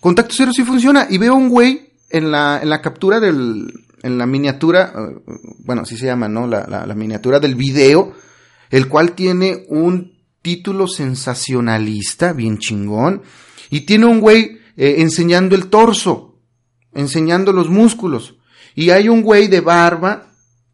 Contacto 0.00 0.34
cero 0.34 0.52
sí 0.54 0.64
funciona 0.64 1.06
y 1.10 1.18
veo 1.18 1.34
un 1.34 1.50
güey 1.50 1.98
en 2.08 2.30
la, 2.30 2.60
en 2.62 2.70
la 2.70 2.80
captura 2.80 3.20
del, 3.20 3.70
en 4.02 4.16
la 4.16 4.24
miniatura, 4.24 4.94
eh, 4.96 5.20
bueno, 5.66 5.82
así 5.82 5.98
se 5.98 6.06
llama, 6.06 6.28
¿no? 6.28 6.46
La, 6.46 6.66
la, 6.66 6.86
la 6.86 6.94
miniatura 6.94 7.40
del 7.40 7.56
video, 7.56 8.14
el 8.70 8.88
cual 8.88 9.12
tiene 9.12 9.66
un 9.68 10.17
título 10.48 10.88
sensacionalista, 10.88 12.32
bien 12.32 12.56
chingón, 12.56 13.20
y 13.68 13.82
tiene 13.82 14.06
un 14.06 14.18
güey 14.18 14.60
eh, 14.78 14.94
enseñando 15.00 15.54
el 15.54 15.66
torso, 15.66 16.38
enseñando 16.94 17.52
los 17.52 17.68
músculos, 17.68 18.36
y 18.74 18.88
hay 18.88 19.10
un 19.10 19.20
güey 19.20 19.48
de 19.48 19.60
barba, 19.60 20.28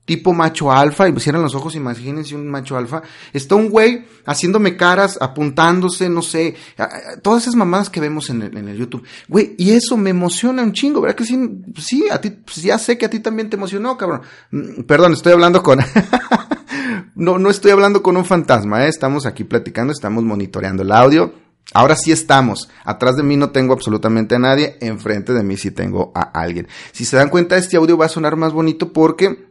tipo 0.05 0.33
macho 0.33 0.71
alfa, 0.71 1.09
y 1.09 1.19
cierran 1.19 1.43
los 1.43 1.57
ojos, 1.57 1.75
imagínense 1.75 2.37
un 2.37 2.49
macho 2.49 2.77
alfa, 2.77 3.03
está 3.33 3.57
un 3.57 3.69
güey 3.69 4.05
haciéndome 4.25 4.77
caras, 4.77 5.19
apuntándose, 5.21 6.09
no 6.09 6.23
sé, 6.23 6.55
todas 7.21 7.43
esas 7.43 7.57
mamadas 7.57 7.91
que 7.91 7.99
vemos 7.99 8.31
en 8.31 8.43
el, 8.43 8.77
YouTube, 8.77 9.03
güey, 9.27 9.57
y 9.59 9.73
eso 9.73 9.97
me 9.97 10.11
emociona 10.11 10.63
un 10.63 10.73
chingo, 10.73 11.01
¿verdad 11.01 11.17
que 11.17 11.25
sí? 11.25 11.37
Sí, 11.79 12.05
a 12.13 12.21
ti, 12.21 12.31
pues 12.31 12.63
ya 12.63 12.79
sé 12.79 12.97
que 12.97 13.07
a 13.07 13.11
ti 13.11 13.19
también 13.19 13.51
te 13.51 13.57
emocionó, 13.57 13.97
cabrón. 13.97 14.23
Mm, 14.53 14.83
perdón, 14.83 15.15
estoy 15.15 15.33
hablando 15.33 15.65
con... 15.65 15.81
no, 17.15 17.39
no 17.39 17.51
estoy 17.51 17.71
hablando 17.71 18.03
con 18.03 18.17
un 18.17 18.25
fantasma, 18.25 18.85
¿eh? 18.85 18.89
estamos 18.89 19.27
aquí 19.27 19.45
platicando, 19.45 19.93
estamos 19.93 20.25
monitoreando 20.25 20.83
el 20.83 20.93
audio. 20.93 21.33
Ahora 21.73 21.97
sí 21.97 22.13
estamos. 22.13 22.69
Atrás 22.85 23.17
de 23.17 23.23
mí 23.23 23.37
no 23.37 23.51
tengo 23.51 23.73
absolutamente 23.73 24.35
a 24.35 24.39
nadie. 24.39 24.77
Enfrente 24.81 25.33
de 25.33 25.43
mí 25.43 25.57
sí 25.57 25.71
tengo 25.71 26.13
a 26.15 26.21
alguien. 26.21 26.69
Si 26.93 27.07
se 27.07 27.17
dan 27.17 27.31
cuenta, 27.31 27.57
este 27.57 27.79
audio 27.79 27.97
va 27.97 28.07
a 28.07 28.11
sonar 28.11 28.37
más 28.37 28.53
bonito 28.53 28.93
porque 28.93 29.49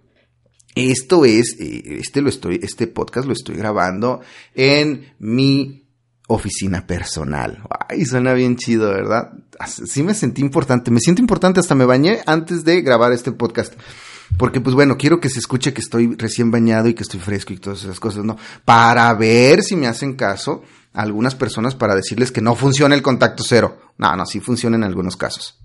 esto 0.76 1.26
es, 1.26 1.56
eh, 1.60 2.00
este 2.00 2.22
lo 2.22 2.30
estoy, 2.30 2.60
este 2.62 2.88
podcast 2.88 3.28
lo 3.28 3.34
estoy 3.34 3.56
grabando 3.56 4.22
en 4.54 5.14
mi 5.20 5.88
oficina 6.28 6.86
personal. 6.88 7.64
Ay, 7.90 8.06
suena 8.06 8.34
bien 8.34 8.56
chido, 8.58 8.90
¿verdad? 8.90 9.32
Sí 9.68 10.04
me 10.04 10.14
sentí 10.14 10.42
importante. 10.42 10.92
Me 10.92 11.00
siento 11.00 11.22
importante, 11.22 11.60
hasta 11.60 11.76
me 11.76 11.86
bañé 11.86 12.20
antes 12.26 12.64
de 12.64 12.82
grabar 12.82 13.12
este 13.12 13.32
podcast. 13.32 13.74
Porque, 14.38 14.62
pues 14.62 14.76
bueno, 14.76 14.98
quiero 14.98 15.20
que 15.20 15.30
se 15.30 15.40
escuche 15.40 15.74
que 15.74 15.82
estoy 15.82 16.16
recién 16.16 16.52
bañado 16.52 16.88
y 16.88 16.94
que 16.94 17.04
estoy 17.04 17.20
fresco 17.20 17.54
y 17.54 17.58
todas 17.58 17.84
esas 17.84 18.00
cosas, 18.00 18.26
¿no? 18.26 18.38
Para 18.66 19.14
ver 19.14 19.62
si 19.62 19.76
me 19.76 19.88
hacen 19.88 20.16
caso 20.16 20.64
algunas 20.92 21.36
personas 21.36 21.76
para 21.76 21.96
decirles 21.96 22.32
que 22.32 22.42
no 22.42 22.56
funciona 22.56 22.96
el 22.96 23.02
contacto 23.02 23.44
cero. 23.46 23.78
No, 23.98 24.16
no, 24.16 24.26
sí 24.26 24.40
funciona 24.40 24.76
en 24.76 24.84
algunos 24.84 25.18
casos. 25.18 25.60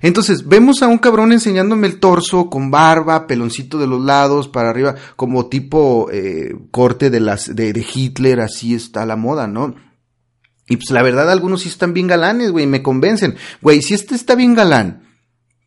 Entonces, 0.00 0.48
vemos 0.48 0.82
a 0.82 0.88
un 0.88 0.98
cabrón 0.98 1.32
enseñándome 1.32 1.86
el 1.86 2.00
torso 2.00 2.50
con 2.50 2.70
barba, 2.70 3.26
peloncito 3.26 3.78
de 3.78 3.86
los 3.86 4.02
lados, 4.02 4.48
para 4.48 4.70
arriba, 4.70 4.96
como 5.14 5.46
tipo 5.46 6.08
eh, 6.10 6.54
corte 6.70 7.10
de, 7.10 7.20
las, 7.20 7.54
de 7.54 7.86
Hitler, 7.94 8.40
así 8.40 8.74
está 8.74 9.06
la 9.06 9.16
moda, 9.16 9.46
¿no? 9.46 9.74
Y 10.68 10.76
pues 10.76 10.90
la 10.90 11.02
verdad, 11.02 11.30
algunos 11.30 11.62
sí 11.62 11.68
están 11.68 11.94
bien 11.94 12.06
galanes, 12.06 12.50
güey, 12.50 12.66
me 12.66 12.82
convencen. 12.82 13.36
Güey, 13.62 13.80
si 13.82 13.94
este 13.94 14.14
está 14.14 14.34
bien 14.34 14.54
galán, 14.54 15.07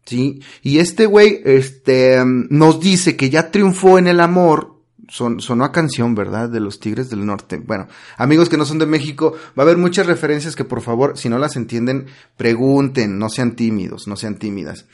¿sí? 0.06 0.42
Y 0.62 0.80
este 0.80 1.06
güey, 1.06 1.42
este, 1.46 2.22
nos 2.26 2.80
dice 2.80 3.16
que 3.16 3.30
ya 3.30 3.52
triunfó 3.52 3.98
en 3.98 4.08
el 4.08 4.20
amor. 4.20 4.80
Son, 5.08 5.42
sonó 5.42 5.66
a 5.66 5.74
canción, 5.74 6.16
¿verdad? 6.16 6.48
De 6.48 6.62
los 6.62 6.80
Tigres 6.80 7.10
del 7.10 7.26
Norte. 7.26 7.58
Bueno, 7.58 7.88
amigos 8.16 8.48
que 8.48 8.56
no 8.56 8.64
son 8.64 8.80
de 8.80 8.86
México, 8.86 9.34
va 9.60 9.64
a 9.64 9.66
haber 9.66 9.76
muchas 9.76 10.06
referencias 10.06 10.56
que 10.56 10.64
por 10.64 10.82
favor, 10.82 11.18
si 11.18 11.28
no 11.28 11.38
las 11.38 11.58
entienden, 11.58 12.06
pregunten, 12.38 13.20
no 13.20 13.28
sean 13.28 13.58
tímidos, 13.58 14.08
no 14.08 14.16
sean 14.16 14.38
tímidas. 14.38 14.86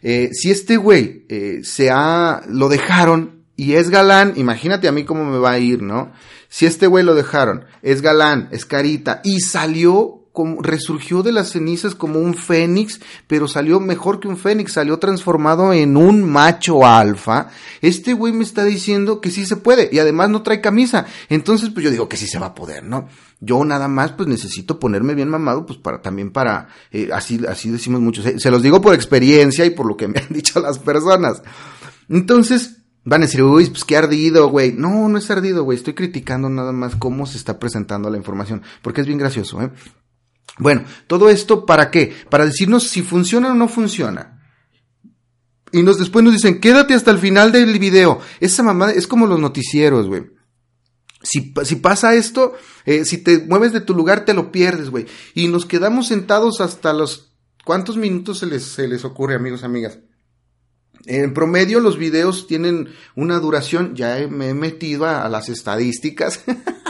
Eh, 0.00 0.30
si 0.32 0.52
este 0.52 0.76
güey 0.76 1.24
eh, 1.28 1.60
se 1.64 1.90
ha, 1.90 2.42
lo 2.46 2.68
dejaron 2.68 3.42
y 3.56 3.74
es 3.74 3.90
galán, 3.90 4.34
imagínate 4.36 4.86
a 4.86 4.92
mí 4.92 5.04
cómo 5.04 5.24
me 5.24 5.38
va 5.38 5.52
a 5.52 5.58
ir, 5.58 5.82
¿no? 5.82 6.12
Si 6.48 6.66
este 6.66 6.86
güey 6.86 7.04
lo 7.04 7.14
dejaron, 7.14 7.64
es 7.82 8.02
galán, 8.02 8.48
es 8.52 8.66
carita 8.66 9.20
y 9.24 9.40
salió 9.40 10.23
como, 10.34 10.60
resurgió 10.60 11.22
de 11.22 11.30
las 11.30 11.50
cenizas 11.50 11.94
como 11.94 12.18
un 12.18 12.34
fénix, 12.34 13.00
pero 13.28 13.46
salió 13.46 13.78
mejor 13.78 14.18
que 14.18 14.26
un 14.26 14.36
fénix, 14.36 14.72
salió 14.72 14.98
transformado 14.98 15.72
en 15.72 15.96
un 15.96 16.28
macho 16.28 16.84
alfa. 16.84 17.50
Este 17.80 18.14
güey 18.14 18.32
me 18.32 18.42
está 18.42 18.64
diciendo 18.64 19.20
que 19.20 19.30
sí 19.30 19.46
se 19.46 19.56
puede 19.56 19.88
y 19.92 20.00
además 20.00 20.30
no 20.30 20.42
trae 20.42 20.60
camisa. 20.60 21.06
Entonces, 21.28 21.70
pues 21.70 21.84
yo 21.84 21.90
digo 21.92 22.08
que 22.08 22.16
sí 22.16 22.26
se 22.26 22.40
va 22.40 22.46
a 22.46 22.54
poder, 22.54 22.82
¿no? 22.82 23.08
Yo 23.40 23.64
nada 23.64 23.86
más, 23.86 24.12
pues 24.12 24.28
necesito 24.28 24.80
ponerme 24.80 25.14
bien 25.14 25.28
mamado, 25.28 25.64
pues 25.64 25.78
para 25.78 26.02
también 26.02 26.32
para, 26.32 26.66
eh, 26.90 27.10
así, 27.14 27.40
así 27.48 27.70
decimos 27.70 28.00
muchos. 28.00 28.26
Se 28.36 28.50
los 28.50 28.60
digo 28.60 28.80
por 28.80 28.92
experiencia 28.92 29.64
y 29.64 29.70
por 29.70 29.86
lo 29.86 29.96
que 29.96 30.08
me 30.08 30.18
han 30.28 30.34
dicho 30.34 30.58
las 30.58 30.80
personas. 30.80 31.42
Entonces, 32.08 32.78
Van 33.06 33.20
a 33.20 33.26
decir, 33.26 33.42
uy, 33.42 33.68
pues 33.68 33.84
qué 33.84 33.98
ardido, 33.98 34.48
güey. 34.48 34.72
No, 34.72 35.10
no 35.10 35.18
es 35.18 35.30
ardido, 35.30 35.62
güey. 35.62 35.76
Estoy 35.76 35.92
criticando 35.92 36.48
nada 36.48 36.72
más 36.72 36.96
cómo 36.96 37.26
se 37.26 37.36
está 37.36 37.58
presentando 37.58 38.08
la 38.08 38.16
información. 38.16 38.62
Porque 38.80 39.02
es 39.02 39.06
bien 39.06 39.18
gracioso, 39.18 39.60
¿eh? 39.60 39.70
Bueno, 40.58 40.84
todo 41.06 41.28
esto, 41.28 41.66
¿para 41.66 41.90
qué? 41.90 42.14
Para 42.30 42.46
decirnos 42.46 42.84
si 42.84 43.02
funciona 43.02 43.52
o 43.52 43.54
no 43.54 43.68
funciona. 43.68 44.42
Y 45.72 45.82
nos 45.82 45.98
después 45.98 46.24
nos 46.24 46.34
dicen, 46.34 46.60
quédate 46.60 46.94
hasta 46.94 47.10
el 47.10 47.18
final 47.18 47.50
del 47.50 47.78
video. 47.78 48.20
Esa 48.38 48.62
mamada 48.62 48.92
es 48.92 49.06
como 49.06 49.26
los 49.26 49.40
noticieros, 49.40 50.06
güey. 50.06 50.22
Si, 51.24 51.40
pasa 51.76 52.14
esto, 52.14 52.54
eh, 52.84 53.04
si 53.04 53.18
te 53.18 53.38
mueves 53.38 53.72
de 53.72 53.80
tu 53.80 53.94
lugar, 53.94 54.24
te 54.24 54.34
lo 54.34 54.52
pierdes, 54.52 54.90
güey. 54.90 55.06
Y 55.34 55.48
nos 55.48 55.66
quedamos 55.66 56.08
sentados 56.08 56.60
hasta 56.60 56.92
los... 56.92 57.32
¿Cuántos 57.64 57.96
minutos 57.96 58.38
se 58.40 58.46
les, 58.46 58.62
se 58.62 58.86
les 58.86 59.04
ocurre, 59.04 59.34
amigos, 59.34 59.64
amigas? 59.64 59.98
En 61.06 61.34
promedio 61.34 61.80
los 61.80 61.98
videos 61.98 62.46
tienen 62.46 62.88
una 63.14 63.38
duración, 63.38 63.94
ya 63.94 64.26
me 64.28 64.50
he 64.50 64.54
metido 64.54 65.06
a, 65.06 65.28
las 65.28 65.48
estadísticas. 65.48 66.42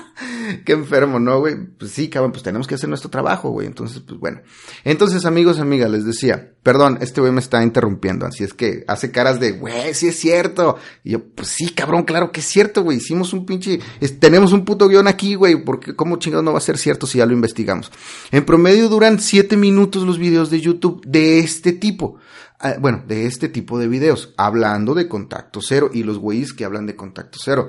Qué 0.65 0.73
enfermo, 0.73 1.19
¿no, 1.19 1.41
güey? 1.41 1.57
Pues 1.57 1.93
sí, 1.93 2.09
cabrón, 2.09 2.33
pues 2.33 2.43
tenemos 2.43 2.67
que 2.67 2.75
hacer 2.75 2.89
nuestro 2.89 3.11
trabajo, 3.11 3.51
güey. 3.51 3.67
Entonces, 3.67 4.01
pues 4.01 4.19
bueno. 4.19 4.41
Entonces, 4.85 5.25
amigos, 5.25 5.59
amigas, 5.59 5.91
les 5.91 6.05
decía, 6.05 6.53
perdón, 6.63 6.99
este 7.01 7.21
güey 7.21 7.33
me 7.33 7.41
está 7.41 7.63
interrumpiendo, 7.63 8.27
así 8.27 8.45
es 8.45 8.55
que 8.55 8.85
hace 8.89 9.11
caras 9.11 9.41
de, 9.41 9.53
güey, 9.53 9.95
sí 9.95 10.09
es 10.09 10.19
cierto. 10.19 10.77
Y 11.03 11.13
yo, 11.13 11.25
pues 11.25 11.49
sí, 11.49 11.71
cabrón, 11.71 12.05
claro 12.05 12.33
que 12.33 12.41
es 12.41 12.47
cierto, 12.47 12.83
güey. 12.83 12.99
Hicimos 12.99 13.33
un 13.33 13.47
pinche, 13.47 13.81
tenemos 14.19 14.53
un 14.53 14.65
puto 14.65 14.89
guion 14.89 15.07
aquí, 15.07 15.35
güey, 15.35 15.63
porque 15.65 15.95
cómo 15.95 16.17
chingado 16.17 16.43
no 16.43 16.53
va 16.53 16.59
a 16.59 16.63
ser 16.63 16.79
cierto 16.79 17.07
si 17.07 17.19
ya 17.19 17.27
lo 17.27 17.33
investigamos. 17.33 17.91
En 18.31 18.45
promedio 18.45 18.89
duran 18.89 19.21
siete 19.21 19.57
minutos 19.57 20.05
los 20.05 20.19
videos 20.19 20.51
de 20.51 20.61
YouTube 20.61 21.03
de 21.07 21.41
este 21.41 21.73
tipo. 21.73 22.19
Ah, 22.61 22.77
bueno, 22.81 23.03
de 23.07 23.27
este 23.27 23.49
tipo 23.49 23.79
de 23.79 23.89
videos, 23.89 24.33
hablando 24.37 24.95
de 24.95 25.09
contacto 25.09 25.61
cero 25.61 25.91
y 25.93 26.03
los 26.03 26.19
güeyes 26.19 26.53
que 26.53 26.65
hablan 26.65 26.87
de 26.87 26.97
contacto 26.97 27.39
cero. 27.43 27.69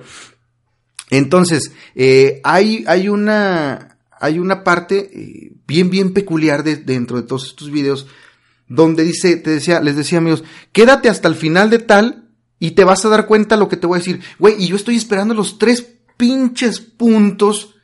Entonces, 1.10 1.72
eh, 1.96 2.42
hay, 2.44 2.84
hay 2.88 3.10
una, 3.10 3.98
hay 4.20 4.40
una 4.40 4.64
parte 4.64 5.10
eh, 5.14 5.54
bien, 5.68 5.90
bien 5.90 6.14
peculiar 6.14 6.64
de, 6.64 6.78
dentro 6.78 7.18
de 7.18 7.28
todos 7.28 7.46
estos 7.48 7.72
videos 7.72 8.08
donde 8.68 9.04
dice, 9.04 9.36
te 9.38 9.52
decía, 9.52 9.80
les 9.80 9.96
decía 9.96 10.18
amigos, 10.18 10.44
quédate 10.72 11.10
hasta 11.10 11.28
el 11.28 11.36
final 11.36 11.70
de 11.70 11.80
tal 11.80 12.30
y 12.60 12.72
te 12.72 12.84
vas 12.84 13.06
a 13.06 13.10
dar 13.10 13.28
cuenta 13.28 13.58
lo 13.58 13.70
que 13.70 13.78
te 13.78 13.86
voy 13.86 13.98
a 13.98 14.00
decir. 14.00 14.22
Güey, 14.40 14.56
y 14.64 14.68
yo 14.68 14.76
estoy 14.76 14.96
esperando 14.96 15.34
los 15.34 15.60
tres 15.60 15.86
pinches 16.18 16.80
puntos 16.80 17.75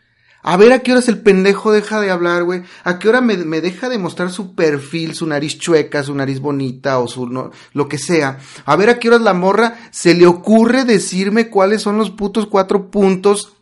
a 0.43 0.57
ver 0.57 0.73
a 0.73 0.79
qué 0.79 0.91
horas 0.91 1.07
el 1.07 1.21
pendejo 1.21 1.71
deja 1.71 1.99
de 1.99 2.09
hablar, 2.09 2.43
güey. 2.43 2.63
A 2.83 2.99
qué 2.99 3.09
hora 3.09 3.21
me, 3.21 3.35
deja 3.35 3.89
de 3.89 3.97
mostrar 3.97 4.31
su 4.31 4.55
perfil, 4.55 5.13
su 5.13 5.27
nariz 5.27 5.59
chueca, 5.59 6.03
su 6.03 6.15
nariz 6.15 6.39
bonita 6.39 6.99
o 6.99 7.07
su 7.07 7.27
no, 7.27 7.51
lo 7.73 7.87
que 7.87 7.97
sea. 7.97 8.39
A 8.65 8.75
ver 8.75 8.89
a 8.89 8.99
qué 8.99 9.09
horas 9.09 9.21
la 9.21 9.33
morra 9.33 9.77
se 9.91 10.15
le 10.15 10.25
ocurre 10.25 10.83
decirme 10.85 11.49
cuáles 11.49 11.81
son 11.81 11.97
los 11.97 12.09
putos 12.09 12.47
cuatro 12.47 12.89
puntos 12.89 13.53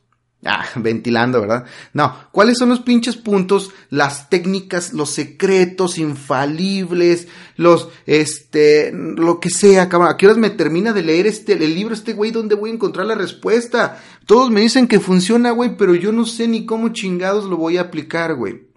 Ah, 0.45 0.65
ventilando, 0.75 1.41
¿verdad? 1.41 1.65
No, 1.93 2.15
¿cuáles 2.31 2.57
son 2.57 2.69
los 2.69 2.79
pinches 2.79 3.17
puntos, 3.17 3.71
las 3.89 4.29
técnicas, 4.29 4.93
los 4.93 5.09
secretos 5.09 5.97
infalibles, 5.97 7.27
los, 7.57 7.89
este, 8.05 8.91
lo 8.93 9.39
que 9.39 9.49
sea, 9.49 9.89
cabrón? 9.89 10.09
¿A 10.09 10.17
qué 10.17 10.27
horas 10.27 10.37
me 10.37 10.49
termina 10.49 10.93
de 10.93 11.03
leer 11.03 11.27
este, 11.27 11.53
el 11.53 11.75
libro, 11.75 11.93
este 11.93 12.13
güey, 12.13 12.31
dónde 12.31 12.55
voy 12.55 12.69
a 12.69 12.73
encontrar 12.73 13.05
la 13.05 13.15
respuesta? 13.15 14.01
Todos 14.25 14.49
me 14.49 14.61
dicen 14.61 14.87
que 14.87 14.99
funciona, 14.99 15.51
güey, 15.51 15.75
pero 15.75 15.93
yo 15.93 16.11
no 16.11 16.25
sé 16.25 16.47
ni 16.47 16.65
cómo 16.65 16.89
chingados 16.89 17.45
lo 17.45 17.57
voy 17.57 17.77
a 17.77 17.81
aplicar, 17.81 18.35
güey. 18.35 18.69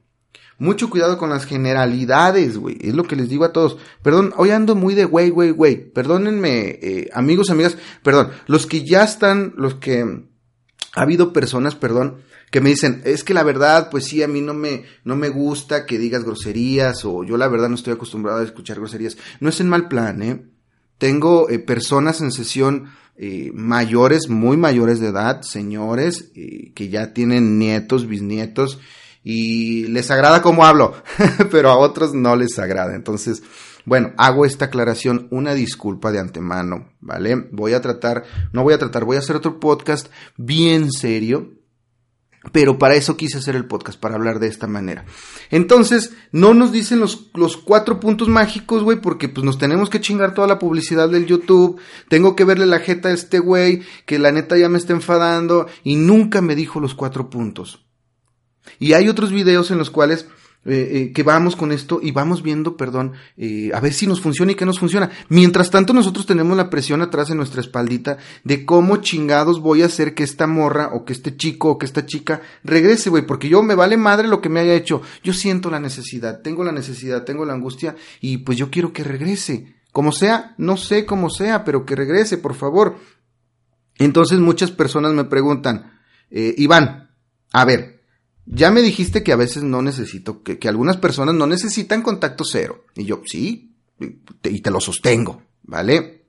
Mucho 0.58 0.90
cuidado 0.90 1.18
con 1.18 1.30
las 1.30 1.44
generalidades, 1.44 2.56
güey. 2.56 2.78
Es 2.80 2.94
lo 2.94 3.02
que 3.04 3.16
les 3.16 3.28
digo 3.28 3.44
a 3.44 3.52
todos. 3.52 3.78
Perdón, 4.02 4.32
hoy 4.36 4.50
ando 4.50 4.76
muy 4.76 4.94
de 4.94 5.04
güey, 5.04 5.30
güey, 5.30 5.50
güey. 5.50 5.90
Perdónenme, 5.90 6.78
eh, 6.82 7.10
amigos, 7.12 7.50
amigas. 7.50 7.76
Perdón, 8.04 8.30
los 8.46 8.66
que 8.66 8.84
ya 8.84 9.02
están, 9.02 9.54
los 9.56 9.74
que 9.74 10.22
ha 10.94 11.02
habido 11.02 11.32
personas, 11.32 11.74
perdón, 11.74 12.18
que 12.50 12.60
me 12.60 12.70
dicen, 12.70 13.00
es 13.04 13.24
que 13.24 13.32
la 13.34 13.42
verdad, 13.42 13.88
pues 13.90 14.04
sí, 14.04 14.22
a 14.22 14.28
mí 14.28 14.42
no 14.42 14.52
me, 14.52 14.84
no 15.04 15.16
me 15.16 15.30
gusta 15.30 15.86
que 15.86 15.98
digas 15.98 16.24
groserías 16.24 17.04
o 17.04 17.24
yo 17.24 17.38
la 17.38 17.48
verdad 17.48 17.70
no 17.70 17.76
estoy 17.76 17.94
acostumbrado 17.94 18.40
a 18.40 18.44
escuchar 18.44 18.76
groserías. 18.76 19.16
No 19.40 19.48
es 19.48 19.60
en 19.60 19.70
mal 19.70 19.88
plan, 19.88 20.22
¿eh? 20.22 20.46
Tengo 20.98 21.48
eh, 21.48 21.58
personas 21.58 22.20
en 22.20 22.30
sesión 22.30 22.90
eh, 23.16 23.50
mayores, 23.54 24.28
muy 24.28 24.56
mayores 24.56 25.00
de 25.00 25.08
edad, 25.08 25.42
señores, 25.42 26.30
eh, 26.34 26.72
que 26.74 26.88
ya 26.88 27.12
tienen 27.14 27.58
nietos, 27.58 28.06
bisnietos, 28.06 28.78
y 29.24 29.86
les 29.88 30.10
agrada 30.10 30.42
cómo 30.42 30.64
hablo, 30.64 30.94
pero 31.50 31.70
a 31.70 31.78
otros 31.78 32.14
no 32.14 32.36
les 32.36 32.58
agrada. 32.58 32.94
Entonces, 32.94 33.42
bueno, 33.84 34.12
hago 34.16 34.44
esta 34.44 34.66
aclaración, 34.66 35.28
una 35.30 35.54
disculpa 35.54 36.12
de 36.12 36.20
antemano, 36.20 36.92
¿vale? 37.00 37.48
Voy 37.50 37.74
a 37.74 37.80
tratar, 37.80 38.24
no 38.52 38.62
voy 38.62 38.74
a 38.74 38.78
tratar, 38.78 39.04
voy 39.04 39.16
a 39.16 39.20
hacer 39.20 39.36
otro 39.36 39.58
podcast 39.60 40.08
bien 40.36 40.92
serio, 40.92 41.50
pero 42.50 42.76
para 42.76 42.96
eso 42.96 43.16
quise 43.16 43.38
hacer 43.38 43.54
el 43.54 43.66
podcast, 43.66 44.00
para 44.00 44.16
hablar 44.16 44.40
de 44.40 44.48
esta 44.48 44.66
manera. 44.66 45.04
Entonces, 45.50 46.12
no 46.32 46.54
nos 46.54 46.72
dicen 46.72 46.98
los, 46.98 47.30
los 47.34 47.56
cuatro 47.56 48.00
puntos 48.00 48.28
mágicos, 48.28 48.82
güey, 48.82 49.00
porque 49.00 49.28
pues 49.28 49.44
nos 49.44 49.58
tenemos 49.58 49.90
que 49.90 50.00
chingar 50.00 50.34
toda 50.34 50.48
la 50.48 50.58
publicidad 50.58 51.08
del 51.08 51.26
YouTube. 51.26 51.80
Tengo 52.08 52.34
que 52.34 52.44
verle 52.44 52.66
la 52.66 52.80
jeta 52.80 53.10
a 53.10 53.12
este 53.12 53.38
güey, 53.38 53.82
que 54.06 54.18
la 54.18 54.32
neta 54.32 54.58
ya 54.58 54.68
me 54.68 54.78
está 54.78 54.92
enfadando, 54.92 55.68
y 55.84 55.94
nunca 55.94 56.40
me 56.40 56.56
dijo 56.56 56.80
los 56.80 56.94
cuatro 56.94 57.30
puntos. 57.30 57.86
Y 58.78 58.94
hay 58.94 59.08
otros 59.08 59.32
videos 59.32 59.70
en 59.70 59.78
los 59.78 59.90
cuales 59.90 60.26
eh, 60.64 60.90
eh, 60.92 61.12
que 61.12 61.24
vamos 61.24 61.56
con 61.56 61.72
esto 61.72 61.98
y 62.00 62.12
vamos 62.12 62.44
viendo, 62.44 62.76
perdón, 62.76 63.14
eh, 63.36 63.72
a 63.74 63.80
ver 63.80 63.92
si 63.92 64.06
nos 64.06 64.20
funciona 64.20 64.52
y 64.52 64.54
qué 64.54 64.64
nos 64.64 64.78
funciona. 64.78 65.10
Mientras 65.28 65.72
tanto, 65.72 65.92
nosotros 65.92 66.24
tenemos 66.24 66.56
la 66.56 66.70
presión 66.70 67.02
atrás 67.02 67.30
en 67.30 67.38
nuestra 67.38 67.60
espaldita 67.60 68.18
de 68.44 68.64
cómo 68.64 68.98
chingados 68.98 69.60
voy 69.60 69.82
a 69.82 69.86
hacer 69.86 70.14
que 70.14 70.22
esta 70.22 70.46
morra 70.46 70.90
o 70.92 71.04
que 71.04 71.14
este 71.14 71.36
chico 71.36 71.70
o 71.70 71.78
que 71.78 71.86
esta 71.86 72.06
chica 72.06 72.42
regrese, 72.62 73.10
güey, 73.10 73.26
porque 73.26 73.48
yo 73.48 73.60
me 73.64 73.74
vale 73.74 73.96
madre 73.96 74.28
lo 74.28 74.40
que 74.40 74.48
me 74.48 74.60
haya 74.60 74.74
hecho. 74.74 75.02
Yo 75.24 75.32
siento 75.32 75.68
la 75.68 75.80
necesidad, 75.80 76.42
tengo 76.42 76.62
la 76.62 76.70
necesidad, 76.70 77.24
tengo 77.24 77.44
la 77.44 77.54
angustia 77.54 77.96
y 78.20 78.38
pues 78.38 78.56
yo 78.56 78.70
quiero 78.70 78.92
que 78.92 79.02
regrese. 79.02 79.74
Como 79.90 80.12
sea, 80.12 80.54
no 80.58 80.76
sé 80.76 81.04
cómo 81.04 81.28
sea, 81.28 81.64
pero 81.64 81.84
que 81.84 81.96
regrese, 81.96 82.38
por 82.38 82.54
favor. 82.54 82.98
Entonces 83.98 84.38
muchas 84.38 84.70
personas 84.70 85.12
me 85.12 85.24
preguntan, 85.24 86.00
Iván, 86.30 87.10
a 87.52 87.64
ver, 87.64 87.91
ya 88.46 88.70
me 88.70 88.82
dijiste 88.82 89.22
que 89.22 89.32
a 89.32 89.36
veces 89.36 89.62
no 89.62 89.82
necesito, 89.82 90.42
que, 90.42 90.58
algunas 90.68 90.96
personas 90.96 91.34
no 91.34 91.46
necesitan 91.46 92.02
contacto 92.02 92.44
cero. 92.44 92.84
Y 92.94 93.04
yo, 93.04 93.22
sí, 93.26 93.74
y 93.98 94.60
te 94.60 94.70
lo 94.70 94.80
sostengo, 94.80 95.42
¿vale? 95.62 96.22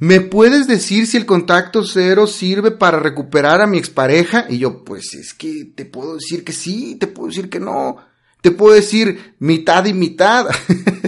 ¿Me 0.00 0.22
puedes 0.22 0.66
decir 0.66 1.06
si 1.06 1.18
el 1.18 1.26
contacto 1.26 1.84
cero 1.84 2.26
sirve 2.26 2.70
para 2.70 2.98
recuperar 2.98 3.60
a 3.60 3.66
mi 3.66 3.76
expareja? 3.76 4.46
Y 4.48 4.58
yo, 4.58 4.82
pues 4.82 5.12
es 5.12 5.34
que 5.34 5.66
te 5.74 5.84
puedo 5.84 6.14
decir 6.14 6.42
que 6.42 6.52
sí, 6.52 6.96
te 6.96 7.06
puedo 7.06 7.28
decir 7.28 7.50
que 7.50 7.60
no. 7.60 7.98
Te 8.40 8.50
puedo 8.50 8.74
decir 8.74 9.34
mitad 9.38 9.84
y 9.84 9.92
mitad. 9.92 10.46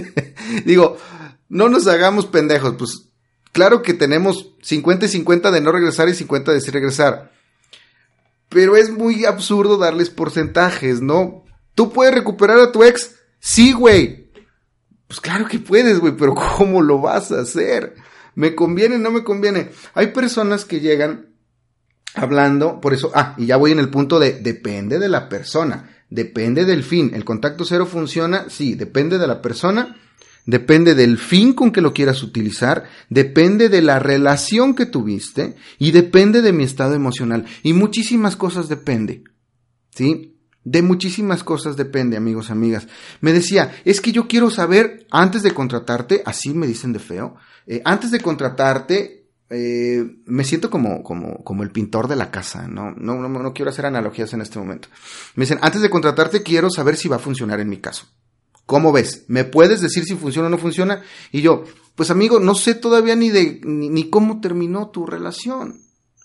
Digo, 0.65 0.97
no 1.49 1.69
nos 1.69 1.87
hagamos 1.87 2.27
pendejos, 2.27 2.75
pues 2.77 3.09
claro 3.51 3.81
que 3.81 3.95
tenemos 3.95 4.53
50 4.61 5.07
y 5.07 5.09
50 5.09 5.49
de 5.49 5.61
no 5.61 5.71
regresar 5.71 6.07
y 6.09 6.13
50 6.13 6.51
de 6.51 6.61
sí 6.61 6.69
regresar. 6.69 7.32
Pero 8.53 8.77
es 8.77 8.91
muy 8.91 9.25
absurdo 9.25 9.77
darles 9.77 10.09
porcentajes, 10.09 11.01
¿no? 11.01 11.43
¿Tú 11.73 11.91
puedes 11.91 12.13
recuperar 12.13 12.59
a 12.59 12.71
tu 12.71 12.83
ex? 12.83 13.15
Sí, 13.39 13.73
güey. 13.73 14.31
Pues 15.07 15.19
claro 15.19 15.47
que 15.47 15.59
puedes, 15.59 15.99
güey, 15.99 16.15
pero 16.15 16.35
¿cómo 16.57 16.81
lo 16.81 16.99
vas 17.01 17.31
a 17.31 17.41
hacer? 17.41 17.95
¿Me 18.35 18.55
conviene? 18.55 18.99
¿No 18.99 19.11
me 19.11 19.23
conviene? 19.23 19.71
Hay 19.95 20.07
personas 20.07 20.65
que 20.65 20.79
llegan 20.79 21.33
hablando, 22.13 22.79
por 22.79 22.93
eso, 22.93 23.11
ah, 23.15 23.35
y 23.37 23.47
ya 23.47 23.57
voy 23.57 23.71
en 23.71 23.79
el 23.79 23.89
punto 23.89 24.19
de 24.19 24.33
depende 24.33 24.99
de 24.99 25.09
la 25.09 25.29
persona, 25.29 25.89
depende 26.09 26.63
del 26.63 26.83
fin. 26.83 27.11
¿El 27.15 27.25
contacto 27.25 27.65
cero 27.65 27.87
funciona? 27.87 28.45
Sí, 28.49 28.75
depende 28.75 29.17
de 29.17 29.27
la 29.27 29.41
persona 29.41 29.97
depende 30.45 30.95
del 30.95 31.17
fin 31.17 31.53
con 31.53 31.71
que 31.71 31.81
lo 31.81 31.93
quieras 31.93 32.23
utilizar, 32.23 32.83
depende 33.09 33.69
de 33.69 33.81
la 33.81 33.99
relación 33.99 34.75
que 34.75 34.85
tuviste 34.85 35.55
y 35.79 35.91
depende 35.91 36.41
de 36.41 36.53
mi 36.53 36.63
estado 36.63 36.93
emocional. 36.95 37.45
Y 37.63 37.73
muchísimas 37.73 38.35
cosas 38.35 38.69
depende. 38.69 39.23
¿Sí? 39.95 40.37
De 40.63 40.81
muchísimas 40.81 41.43
cosas 41.43 41.75
depende, 41.75 42.15
amigos, 42.15 42.49
amigas. 42.49 42.87
Me 43.19 43.33
decía, 43.33 43.75
es 43.83 43.99
que 43.99 44.11
yo 44.11 44.27
quiero 44.27 44.49
saber, 44.49 45.05
antes 45.11 45.43
de 45.43 45.53
contratarte, 45.53 46.23
así 46.25 46.53
me 46.53 46.67
dicen 46.67 46.93
de 46.93 46.99
feo, 46.99 47.35
eh, 47.67 47.81
antes 47.83 48.11
de 48.11 48.21
contratarte, 48.21 49.27
eh, 49.49 50.03
me 50.25 50.43
siento 50.43 50.69
como, 50.69 51.03
como, 51.03 51.43
como 51.43 51.63
el 51.63 51.71
pintor 51.71 52.07
de 52.07 52.15
la 52.15 52.31
casa, 52.31 52.67
¿no? 52.67 52.91
No, 52.91 53.15
no, 53.15 53.27
no 53.27 53.53
quiero 53.53 53.69
hacer 53.69 53.85
analogías 53.85 54.33
en 54.33 54.41
este 54.41 54.57
momento. 54.57 54.87
Me 55.35 55.43
dicen, 55.43 55.59
antes 55.61 55.81
de 55.81 55.89
contratarte 55.89 56.43
quiero 56.43 56.69
saber 56.69 56.95
si 56.95 57.09
va 57.09 57.17
a 57.17 57.19
funcionar 57.19 57.59
en 57.59 57.69
mi 57.69 57.77
caso. 57.77 58.07
¿Cómo 58.65 58.91
ves? 58.91 59.25
¿Me 59.27 59.43
puedes 59.43 59.81
decir 59.81 60.05
si 60.05 60.15
funciona 60.15 60.47
o 60.47 60.51
no 60.51 60.57
funciona? 60.57 61.01
Y 61.31 61.41
yo, 61.41 61.65
pues 61.95 62.09
amigo, 62.09 62.39
no 62.39 62.55
sé 62.55 62.75
todavía 62.75 63.15
ni 63.15 63.29
de 63.29 63.61
ni, 63.63 64.09
cómo 64.09 64.39
terminó 64.39 64.89
tu 64.89 65.05
relación. 65.05 65.81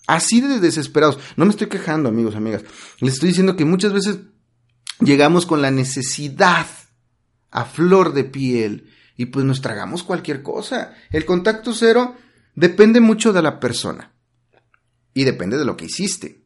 Así 0.07 0.41
de 0.41 0.59
desesperados. 0.59 1.19
No 1.35 1.45
me 1.45 1.51
estoy 1.51 1.67
quejando, 1.67 2.09
amigos, 2.09 2.35
amigas. 2.35 2.63
Les 2.99 3.13
estoy 3.15 3.29
diciendo 3.29 3.55
que 3.55 3.65
muchas 3.65 3.93
veces 3.93 4.19
llegamos 5.01 5.45
con 5.45 5.61
la 5.61 5.69
necesidad 5.69 6.65
a 7.51 7.65
flor 7.65 8.13
de 8.13 8.23
piel 8.23 8.89
y 9.15 9.27
pues 9.27 9.45
nos 9.45 9.61
tragamos 9.61 10.03
cualquier 10.03 10.41
cosa. 10.41 10.95
El 11.11 11.25
contacto 11.25 11.73
cero 11.73 12.15
depende 12.55 13.01
mucho 13.01 13.33
de 13.33 13.41
la 13.41 13.59
persona 13.59 14.13
y 15.13 15.25
depende 15.25 15.57
de 15.57 15.65
lo 15.65 15.77
que 15.77 15.85
hiciste. 15.85 16.45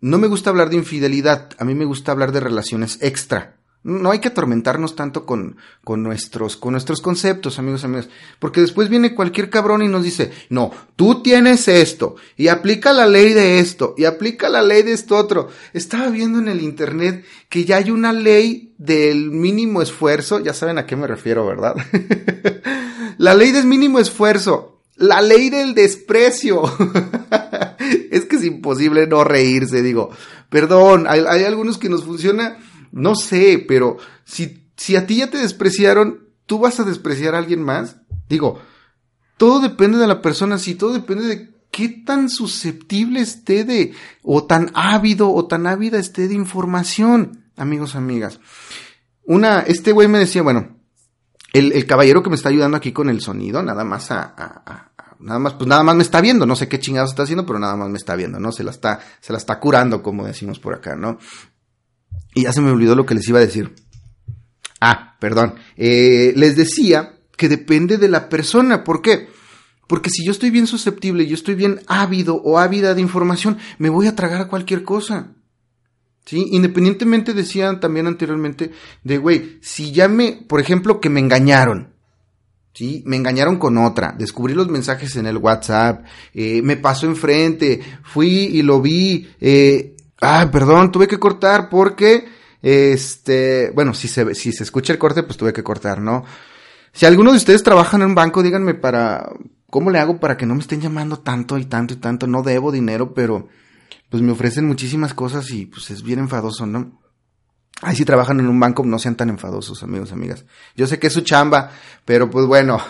No 0.00 0.18
me 0.18 0.28
gusta 0.28 0.50
hablar 0.50 0.70
de 0.70 0.76
infidelidad, 0.76 1.50
a 1.58 1.64
mí 1.64 1.74
me 1.74 1.84
gusta 1.84 2.12
hablar 2.12 2.32
de 2.32 2.40
relaciones 2.40 2.98
extra. 3.00 3.55
No 3.86 4.10
hay 4.10 4.18
que 4.18 4.26
atormentarnos 4.26 4.96
tanto 4.96 5.24
con, 5.24 5.58
con, 5.84 6.02
nuestros, 6.02 6.56
con 6.56 6.72
nuestros 6.72 7.00
conceptos, 7.00 7.60
amigos, 7.60 7.84
amigos. 7.84 8.08
Porque 8.40 8.60
después 8.60 8.88
viene 8.88 9.14
cualquier 9.14 9.48
cabrón 9.48 9.80
y 9.80 9.86
nos 9.86 10.02
dice, 10.02 10.32
no, 10.50 10.72
tú 10.96 11.22
tienes 11.22 11.68
esto, 11.68 12.16
y 12.36 12.48
aplica 12.48 12.92
la 12.92 13.06
ley 13.06 13.32
de 13.32 13.60
esto, 13.60 13.94
y 13.96 14.04
aplica 14.04 14.48
la 14.48 14.60
ley 14.60 14.82
de 14.82 14.90
esto 14.90 15.16
otro. 15.16 15.50
Estaba 15.72 16.08
viendo 16.08 16.40
en 16.40 16.48
el 16.48 16.62
internet 16.62 17.24
que 17.48 17.64
ya 17.64 17.76
hay 17.76 17.92
una 17.92 18.12
ley 18.12 18.74
del 18.76 19.30
mínimo 19.30 19.80
esfuerzo, 19.80 20.40
ya 20.40 20.52
saben 20.52 20.78
a 20.78 20.86
qué 20.86 20.96
me 20.96 21.06
refiero, 21.06 21.46
¿verdad? 21.46 21.76
la 23.18 23.34
ley 23.34 23.52
del 23.52 23.66
mínimo 23.66 24.00
esfuerzo, 24.00 24.80
la 24.96 25.22
ley 25.22 25.48
del 25.48 25.74
desprecio. 25.74 26.64
es 28.10 28.24
que 28.24 28.34
es 28.34 28.42
imposible 28.44 29.06
no 29.06 29.22
reírse, 29.22 29.80
digo. 29.80 30.10
Perdón, 30.48 31.06
hay, 31.08 31.22
hay 31.28 31.44
algunos 31.44 31.78
que 31.78 31.88
nos 31.88 32.02
funciona 32.02 32.58
no 32.96 33.14
sé, 33.14 33.62
pero 33.68 33.98
si, 34.24 34.70
si 34.74 34.96
a 34.96 35.06
ti 35.06 35.16
ya 35.16 35.28
te 35.28 35.36
despreciaron, 35.36 36.30
¿tú 36.46 36.58
vas 36.58 36.80
a 36.80 36.84
despreciar 36.84 37.34
a 37.34 37.38
alguien 37.38 37.62
más? 37.62 37.96
Digo, 38.26 38.58
todo 39.36 39.60
depende 39.60 39.98
de 39.98 40.06
la 40.06 40.22
persona, 40.22 40.56
sí, 40.56 40.76
todo 40.76 40.94
depende 40.94 41.24
de 41.24 41.54
qué 41.70 41.90
tan 41.90 42.30
susceptible 42.30 43.20
esté 43.20 43.64
de, 43.64 43.92
o 44.22 44.44
tan 44.44 44.70
ávido, 44.72 45.30
o 45.30 45.46
tan 45.46 45.66
ávida 45.66 45.98
esté 45.98 46.26
de 46.26 46.34
información, 46.34 47.44
amigos, 47.58 47.96
amigas. 47.96 48.40
Una, 49.24 49.60
este 49.60 49.92
güey 49.92 50.08
me 50.08 50.18
decía, 50.18 50.40
bueno, 50.40 50.78
el, 51.52 51.72
el, 51.72 51.84
caballero 51.84 52.22
que 52.22 52.30
me 52.30 52.36
está 52.36 52.48
ayudando 52.48 52.78
aquí 52.78 52.92
con 52.92 53.10
el 53.10 53.20
sonido, 53.20 53.62
nada 53.62 53.84
más 53.84 54.10
a, 54.10 54.22
a, 54.38 54.92
nada 55.20 55.38
más, 55.38 55.52
pues 55.52 55.68
nada 55.68 55.82
más 55.82 55.96
me 55.96 56.02
está 56.02 56.22
viendo, 56.22 56.46
no 56.46 56.56
sé 56.56 56.66
qué 56.66 56.80
chingados 56.80 57.10
está 57.10 57.24
haciendo, 57.24 57.44
pero 57.44 57.58
nada 57.58 57.76
más 57.76 57.90
me 57.90 57.98
está 57.98 58.16
viendo, 58.16 58.40
¿no? 58.40 58.52
Se 58.52 58.64
la 58.64 58.70
está, 58.70 59.00
se 59.20 59.34
la 59.34 59.38
está 59.38 59.60
curando, 59.60 60.02
como 60.02 60.24
decimos 60.24 60.58
por 60.58 60.72
acá, 60.72 60.96
¿no? 60.96 61.18
Y 62.36 62.42
ya 62.42 62.52
se 62.52 62.60
me 62.60 62.70
olvidó 62.70 62.94
lo 62.94 63.06
que 63.06 63.14
les 63.14 63.26
iba 63.30 63.38
a 63.38 63.46
decir. 63.46 63.74
Ah, 64.78 65.16
perdón. 65.18 65.54
Eh, 65.78 66.34
les 66.36 66.54
decía 66.54 67.14
que 67.34 67.48
depende 67.48 67.96
de 67.96 68.10
la 68.10 68.28
persona. 68.28 68.84
¿Por 68.84 69.00
qué? 69.00 69.30
Porque 69.86 70.10
si 70.10 70.22
yo 70.22 70.32
estoy 70.32 70.50
bien 70.50 70.66
susceptible, 70.66 71.26
yo 71.26 71.34
estoy 71.34 71.54
bien 71.54 71.80
ávido 71.86 72.36
o 72.36 72.58
ávida 72.58 72.94
de 72.94 73.00
información, 73.00 73.56
me 73.78 73.88
voy 73.88 74.06
a 74.06 74.14
tragar 74.14 74.48
cualquier 74.48 74.84
cosa. 74.84 75.32
¿Sí? 76.26 76.48
Independientemente 76.50 77.32
decían 77.32 77.80
también 77.80 78.06
anteriormente 78.06 78.70
de, 79.02 79.16
güey, 79.16 79.56
si 79.62 79.92
ya 79.92 80.06
me, 80.06 80.32
por 80.46 80.60
ejemplo, 80.60 81.00
que 81.00 81.08
me 81.08 81.20
engañaron. 81.20 81.94
¿Sí? 82.74 83.02
Me 83.06 83.16
engañaron 83.16 83.56
con 83.56 83.78
otra, 83.78 84.14
descubrí 84.18 84.52
los 84.52 84.68
mensajes 84.68 85.16
en 85.16 85.26
el 85.26 85.38
WhatsApp, 85.38 86.04
eh, 86.34 86.60
me 86.60 86.76
pasó 86.76 87.06
enfrente, 87.06 87.80
fui 88.02 88.28
y 88.28 88.60
lo 88.60 88.82
vi, 88.82 89.26
eh, 89.40 89.95
Ah, 90.20 90.48
perdón, 90.50 90.92
tuve 90.92 91.08
que 91.08 91.18
cortar 91.18 91.68
porque, 91.68 92.28
este, 92.62 93.70
bueno, 93.74 93.94
si 93.94 94.08
se, 94.08 94.34
si 94.34 94.52
se 94.52 94.62
escucha 94.62 94.92
el 94.92 94.98
corte, 94.98 95.22
pues 95.22 95.36
tuve 95.36 95.52
que 95.52 95.62
cortar, 95.62 96.00
¿no? 96.00 96.24
Si 96.92 97.04
alguno 97.04 97.30
de 97.30 97.36
ustedes 97.36 97.62
trabajan 97.62 98.00
en 98.00 98.08
un 98.08 98.14
banco, 98.14 98.42
díganme 98.42 98.74
para, 98.74 99.30
¿cómo 99.68 99.90
le 99.90 99.98
hago 99.98 100.18
para 100.18 100.36
que 100.36 100.46
no 100.46 100.54
me 100.54 100.60
estén 100.60 100.80
llamando 100.80 101.18
tanto 101.18 101.58
y 101.58 101.66
tanto 101.66 101.94
y 101.94 101.98
tanto? 101.98 102.26
No 102.26 102.42
debo 102.42 102.72
dinero, 102.72 103.12
pero, 103.12 103.48
pues 104.08 104.22
me 104.22 104.32
ofrecen 104.32 104.66
muchísimas 104.66 105.12
cosas 105.12 105.50
y 105.50 105.66
pues 105.66 105.90
es 105.90 106.02
bien 106.02 106.20
enfadoso, 106.20 106.64
¿no? 106.66 106.98
Ay, 107.82 107.94
si 107.94 108.06
trabajan 108.06 108.40
en 108.40 108.48
un 108.48 108.58
banco, 108.58 108.82
no 108.84 108.98
sean 108.98 109.16
tan 109.16 109.28
enfadosos, 109.28 109.82
amigos, 109.82 110.10
amigas. 110.10 110.46
Yo 110.76 110.86
sé 110.86 110.98
que 110.98 111.08
es 111.08 111.12
su 111.12 111.20
chamba, 111.20 111.72
pero 112.06 112.30
pues 112.30 112.46
bueno. 112.46 112.80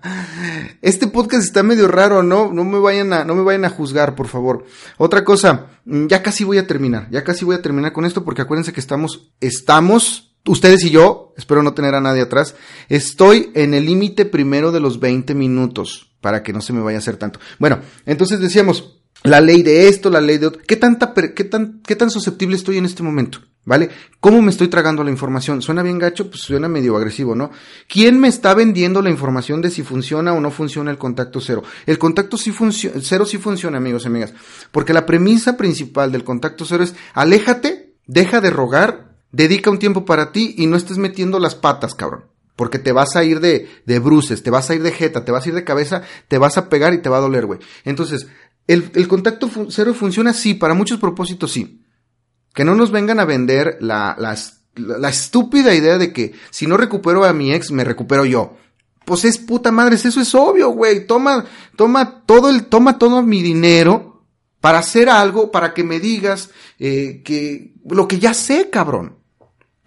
este 0.82 1.08
podcast 1.08 1.44
está 1.44 1.62
medio 1.62 1.88
raro, 1.88 2.22
¿no? 2.22 2.50
No 2.50 2.64
me 2.64 2.78
vayan 2.78 3.12
a, 3.12 3.24
no 3.24 3.34
me 3.34 3.42
vayan 3.42 3.66
a 3.66 3.70
juzgar, 3.70 4.14
por 4.14 4.28
favor. 4.28 4.64
Otra 4.96 5.24
cosa, 5.24 5.66
mm, 5.84 6.06
ya 6.06 6.22
casi 6.22 6.44
voy 6.44 6.56
a 6.56 6.66
terminar, 6.66 7.08
ya 7.10 7.22
casi 7.22 7.44
voy 7.44 7.56
a 7.56 7.62
terminar 7.62 7.92
con 7.92 8.06
esto 8.06 8.24
porque 8.24 8.40
acuérdense 8.40 8.72
que 8.72 8.80
estamos, 8.80 9.30
estamos, 9.40 10.34
ustedes 10.46 10.82
y 10.84 10.90
yo, 10.90 11.34
espero 11.36 11.62
no 11.62 11.74
tener 11.74 11.94
a 11.94 12.00
nadie 12.00 12.22
atrás, 12.22 12.54
estoy 12.88 13.50
en 13.54 13.74
el 13.74 13.84
límite 13.84 14.24
primero 14.24 14.72
de 14.72 14.80
los 14.80 15.00
20 15.00 15.34
minutos 15.34 16.12
para 16.22 16.42
que 16.42 16.54
no 16.54 16.62
se 16.62 16.72
me 16.72 16.80
vaya 16.80 16.96
a 16.96 17.00
hacer 17.00 17.18
tanto. 17.18 17.40
Bueno, 17.58 17.80
entonces 18.06 18.40
decíamos, 18.40 18.97
la 19.22 19.40
ley 19.40 19.62
de 19.62 19.88
esto, 19.88 20.10
la 20.10 20.20
ley 20.20 20.38
de 20.38 20.46
otro. 20.46 20.62
¿Qué 20.66 20.76
tanta, 20.76 21.12
qué 21.12 21.44
tan, 21.44 21.80
qué 21.82 21.96
tan 21.96 22.10
susceptible 22.10 22.56
estoy 22.56 22.78
en 22.78 22.84
este 22.84 23.02
momento? 23.02 23.40
¿Vale? 23.64 23.90
¿Cómo 24.20 24.40
me 24.40 24.50
estoy 24.50 24.68
tragando 24.68 25.04
la 25.04 25.10
información? 25.10 25.60
¿Suena 25.60 25.82
bien 25.82 25.98
gacho? 25.98 26.30
Pues 26.30 26.40
suena 26.40 26.68
medio 26.68 26.96
agresivo, 26.96 27.34
¿no? 27.34 27.50
¿Quién 27.86 28.18
me 28.18 28.28
está 28.28 28.54
vendiendo 28.54 29.02
la 29.02 29.10
información 29.10 29.60
de 29.60 29.70
si 29.70 29.82
funciona 29.82 30.32
o 30.32 30.40
no 30.40 30.50
funciona 30.50 30.90
el 30.90 30.96
contacto 30.96 31.38
cero? 31.42 31.62
El 31.84 31.98
contacto 31.98 32.38
sí 32.38 32.50
cero 33.02 33.26
sí 33.26 33.36
funciona, 33.36 33.76
amigos 33.76 34.04
y 34.04 34.06
amigas. 34.06 34.32
Porque 34.72 34.94
la 34.94 35.04
premisa 35.04 35.58
principal 35.58 36.10
del 36.10 36.24
contacto 36.24 36.64
cero 36.64 36.82
es 36.82 36.94
aléjate, 37.12 37.92
deja 38.06 38.40
de 38.40 38.48
rogar, 38.48 39.16
dedica 39.32 39.70
un 39.70 39.78
tiempo 39.78 40.06
para 40.06 40.32
ti 40.32 40.54
y 40.56 40.66
no 40.66 40.76
estés 40.78 40.96
metiendo 40.96 41.38
las 41.38 41.54
patas, 41.54 41.94
cabrón. 41.94 42.24
Porque 42.56 42.78
te 42.78 42.92
vas 42.92 43.16
a 43.16 43.22
ir 43.22 43.40
de, 43.40 43.68
de 43.84 43.98
bruces, 43.98 44.42
te 44.42 44.50
vas 44.50 44.70
a 44.70 44.74
ir 44.74 44.82
de 44.82 44.92
jeta, 44.92 45.26
te 45.26 45.30
vas 45.30 45.44
a 45.44 45.48
ir 45.50 45.54
de 45.54 45.64
cabeza, 45.64 46.02
te 46.26 46.38
vas 46.38 46.56
a 46.56 46.70
pegar 46.70 46.94
y 46.94 47.02
te 47.02 47.10
va 47.10 47.18
a 47.18 47.20
doler, 47.20 47.44
güey. 47.44 47.60
Entonces, 47.84 48.28
¿el, 48.68 48.92
el 48.94 49.08
contacto 49.08 49.50
cero 49.70 49.94
funciona? 49.94 50.32
Sí, 50.32 50.54
para 50.54 50.74
muchos 50.74 51.00
propósitos 51.00 51.50
sí. 51.50 51.82
Que 52.54 52.64
no 52.64 52.76
nos 52.76 52.92
vengan 52.92 53.18
a 53.18 53.24
vender 53.24 53.78
la, 53.80 54.16
la, 54.18 55.08
estúpida 55.08 55.74
idea 55.74 55.98
de 55.98 56.12
que 56.12 56.34
si 56.50 56.66
no 56.66 56.76
recupero 56.76 57.24
a 57.24 57.32
mi 57.32 57.52
ex, 57.52 57.72
me 57.72 57.84
recupero 57.84 58.24
yo. 58.24 58.56
Pues 59.04 59.24
es 59.24 59.38
puta 59.38 59.72
madre, 59.72 59.96
eso 59.96 60.20
es 60.20 60.34
obvio, 60.34 60.70
güey. 60.70 61.06
Toma, 61.06 61.44
toma 61.76 62.22
todo 62.26 62.50
el, 62.50 62.66
toma 62.66 62.98
todo 62.98 63.22
mi 63.22 63.42
dinero 63.42 64.26
para 64.60 64.78
hacer 64.78 65.08
algo, 65.08 65.50
para 65.50 65.72
que 65.72 65.84
me 65.84 66.00
digas 66.00 66.50
eh, 66.78 67.22
que 67.24 67.74
lo 67.88 68.06
que 68.06 68.18
ya 68.18 68.34
sé, 68.34 68.70
cabrón. 68.70 69.17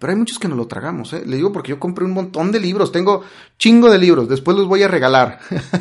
Pero 0.02 0.14
hay 0.14 0.18
muchos 0.18 0.40
que 0.40 0.48
no 0.48 0.56
lo 0.56 0.66
tragamos, 0.66 1.12
¿eh? 1.12 1.22
Le 1.24 1.36
digo 1.36 1.52
porque 1.52 1.70
yo 1.70 1.78
compré 1.78 2.04
un 2.04 2.10
montón 2.10 2.50
de 2.50 2.58
libros, 2.58 2.90
tengo 2.90 3.22
chingo 3.56 3.88
de 3.88 3.98
libros, 3.98 4.28
después 4.28 4.56
los 4.56 4.66
voy 4.66 4.82
a 4.82 4.88
regalar. 4.88 5.38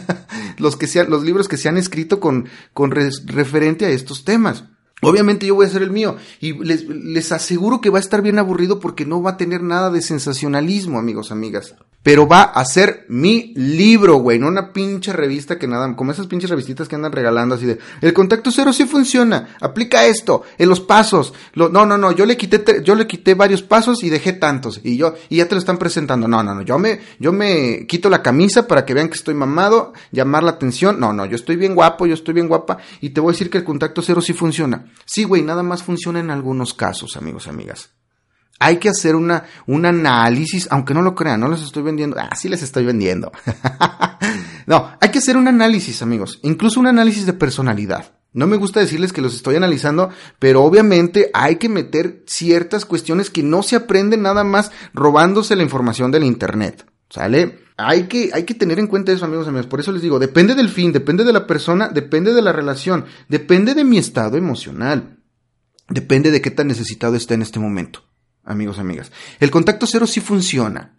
los 0.59 0.77
que 0.77 0.85
los 1.05 1.23
libros 1.23 1.47
que 1.47 1.57
se 1.57 1.69
han 1.69 1.75
escrito 1.75 2.19
con, 2.19 2.47
con 2.71 2.91
referente 2.91 3.87
a 3.87 3.89
estos 3.89 4.23
temas. 4.23 4.65
Obviamente 5.01 5.47
yo 5.47 5.55
voy 5.55 5.65
a 5.65 5.69
hacer 5.69 5.81
el 5.81 5.89
mío 5.89 6.17
y 6.39 6.53
les, 6.53 6.87
les, 6.87 7.31
aseguro 7.31 7.81
que 7.81 7.89
va 7.89 7.97
a 7.97 8.01
estar 8.01 8.21
bien 8.21 8.37
aburrido 8.37 8.79
porque 8.79 9.07
no 9.07 9.23
va 9.23 9.31
a 9.31 9.37
tener 9.37 9.63
nada 9.63 9.89
de 9.89 10.03
sensacionalismo, 10.03 10.99
amigos, 10.99 11.31
amigas 11.31 11.73
pero 12.03 12.27
va 12.27 12.43
a 12.43 12.65
ser 12.65 13.05
mi 13.09 13.53
libro, 13.55 14.15
güey, 14.15 14.39
no 14.39 14.47
una 14.47 14.73
pinche 14.73 15.13
revista 15.13 15.57
que 15.57 15.67
nada, 15.67 15.95
como 15.95 16.11
esas 16.11 16.27
pinches 16.27 16.49
revistitas 16.49 16.87
que 16.87 16.95
andan 16.95 17.11
regalando 17.11 17.55
así 17.55 17.65
de, 17.65 17.79
el 18.01 18.13
contacto 18.13 18.51
cero 18.51 18.73
sí 18.73 18.85
funciona, 18.85 19.55
aplica 19.61 20.05
esto, 20.05 20.43
en 20.57 20.69
los 20.69 20.79
pasos, 20.79 21.33
no, 21.55 21.69
no, 21.69 21.85
no, 21.85 22.11
yo 22.11 22.25
le 22.25 22.37
quité, 22.37 22.81
yo 22.83 22.95
le 22.95 23.07
quité 23.07 23.33
varios 23.33 23.61
pasos 23.61 24.03
y 24.03 24.09
dejé 24.09 24.33
tantos, 24.33 24.81
y 24.83 24.97
yo, 24.97 25.13
y 25.29 25.37
ya 25.37 25.47
te 25.47 25.55
lo 25.55 25.59
están 25.59 25.77
presentando, 25.77 26.27
no, 26.27 26.43
no, 26.43 26.55
no, 26.55 26.61
yo 26.61 26.79
me, 26.79 26.99
yo 27.19 27.31
me 27.31 27.85
quito 27.87 28.09
la 28.09 28.21
camisa 28.21 28.67
para 28.67 28.85
que 28.85 28.93
vean 28.93 29.09
que 29.09 29.15
estoy 29.15 29.33
mamado, 29.33 29.93
llamar 30.11 30.43
la 30.43 30.51
atención, 30.51 30.99
no, 30.99 31.13
no, 31.13 31.25
yo 31.25 31.35
estoy 31.35 31.55
bien 31.55 31.75
guapo, 31.75 32.05
yo 32.05 32.13
estoy 32.13 32.33
bien 32.33 32.47
guapa, 32.47 32.77
y 32.99 33.11
te 33.11 33.21
voy 33.21 33.31
a 33.31 33.33
decir 33.33 33.49
que 33.49 33.59
el 33.59 33.63
contacto 33.63 34.01
cero 34.01 34.21
sí 34.21 34.33
funciona. 34.33 34.85
Sí, 35.05 35.23
güey, 35.23 35.41
nada 35.41 35.63
más 35.63 35.83
funciona 35.83 36.19
en 36.19 36.31
algunos 36.31 36.73
casos, 36.73 37.17
amigos, 37.17 37.47
amigas. 37.47 37.91
Hay 38.63 38.77
que 38.77 38.89
hacer 38.89 39.15
una, 39.15 39.45
un 39.65 39.87
análisis, 39.87 40.67
aunque 40.69 40.93
no 40.93 41.01
lo 41.01 41.15
crean, 41.15 41.39
no 41.39 41.47
les 41.47 41.63
estoy 41.63 41.81
vendiendo. 41.81 42.15
Ah, 42.19 42.35
sí 42.35 42.47
les 42.47 42.61
estoy 42.61 42.85
vendiendo. 42.85 43.31
no, 44.67 44.91
hay 45.01 45.09
que 45.09 45.17
hacer 45.17 45.35
un 45.35 45.47
análisis, 45.47 46.03
amigos. 46.03 46.39
Incluso 46.43 46.79
un 46.79 46.85
análisis 46.85 47.25
de 47.25 47.33
personalidad. 47.33 48.13
No 48.33 48.45
me 48.45 48.57
gusta 48.57 48.79
decirles 48.79 49.13
que 49.13 49.21
los 49.21 49.33
estoy 49.33 49.55
analizando, 49.55 50.11
pero 50.37 50.61
obviamente 50.63 51.31
hay 51.33 51.55
que 51.55 51.69
meter 51.69 52.23
ciertas 52.27 52.85
cuestiones 52.85 53.31
que 53.31 53.41
no 53.41 53.63
se 53.63 53.75
aprenden 53.75 54.21
nada 54.21 54.43
más 54.43 54.71
robándose 54.93 55.55
la 55.55 55.63
información 55.63 56.11
del 56.11 56.23
Internet. 56.23 56.85
¿Sale? 57.09 57.61
Hay 57.77 58.03
que, 58.03 58.29
hay 58.31 58.43
que 58.43 58.53
tener 58.53 58.77
en 58.77 58.85
cuenta 58.85 59.11
eso, 59.11 59.25
amigos, 59.25 59.47
amigos. 59.47 59.65
Por 59.65 59.79
eso 59.79 59.91
les 59.91 60.03
digo, 60.03 60.19
depende 60.19 60.53
del 60.53 60.69
fin, 60.69 60.93
depende 60.93 61.23
de 61.23 61.33
la 61.33 61.47
persona, 61.47 61.89
depende 61.89 62.31
de 62.31 62.43
la 62.43 62.51
relación, 62.51 63.05
depende 63.27 63.73
de 63.73 63.83
mi 63.83 63.97
estado 63.97 64.37
emocional, 64.37 65.17
depende 65.89 66.29
de 66.29 66.41
qué 66.41 66.51
tan 66.51 66.67
necesitado 66.67 67.15
está 67.15 67.33
en 67.33 67.41
este 67.41 67.59
momento 67.59 68.03
amigos, 68.43 68.79
amigas. 68.79 69.11
El 69.39 69.51
contacto 69.51 69.85
cero 69.87 70.07
sí 70.07 70.21
funciona. 70.21 70.97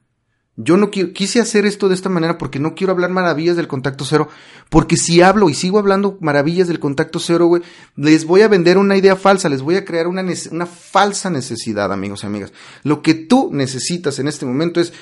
Yo 0.56 0.76
no 0.76 0.90
quiero, 0.90 1.14
quise 1.14 1.40
hacer 1.40 1.64
esto 1.64 1.88
de 1.88 1.94
esta 1.94 2.10
manera 2.10 2.36
porque 2.36 2.58
no 2.58 2.74
quiero 2.74 2.92
hablar 2.92 3.10
maravillas 3.10 3.56
del 3.56 3.68
contacto 3.68 4.04
cero, 4.04 4.28
porque 4.68 4.98
si 4.98 5.22
hablo 5.22 5.48
y 5.48 5.54
sigo 5.54 5.78
hablando 5.78 6.18
maravillas 6.20 6.68
del 6.68 6.78
contacto 6.78 7.18
cero, 7.20 7.46
güey, 7.46 7.62
les 7.96 8.26
voy 8.26 8.42
a 8.42 8.48
vender 8.48 8.76
una 8.76 8.98
idea 8.98 9.16
falsa, 9.16 9.48
les 9.48 9.62
voy 9.62 9.76
a 9.76 9.84
crear 9.86 10.06
una, 10.08 10.22
falsa 10.66 11.30
necesidad, 11.30 11.90
amigos 11.90 12.22
y 12.22 12.26
amigas. 12.26 12.52
Lo 12.82 13.00
que 13.00 13.14
tú 13.14 13.48
necesitas 13.50 14.18
en 14.18 14.28
este 14.28 14.44
momento 14.44 14.78
es 14.78 14.92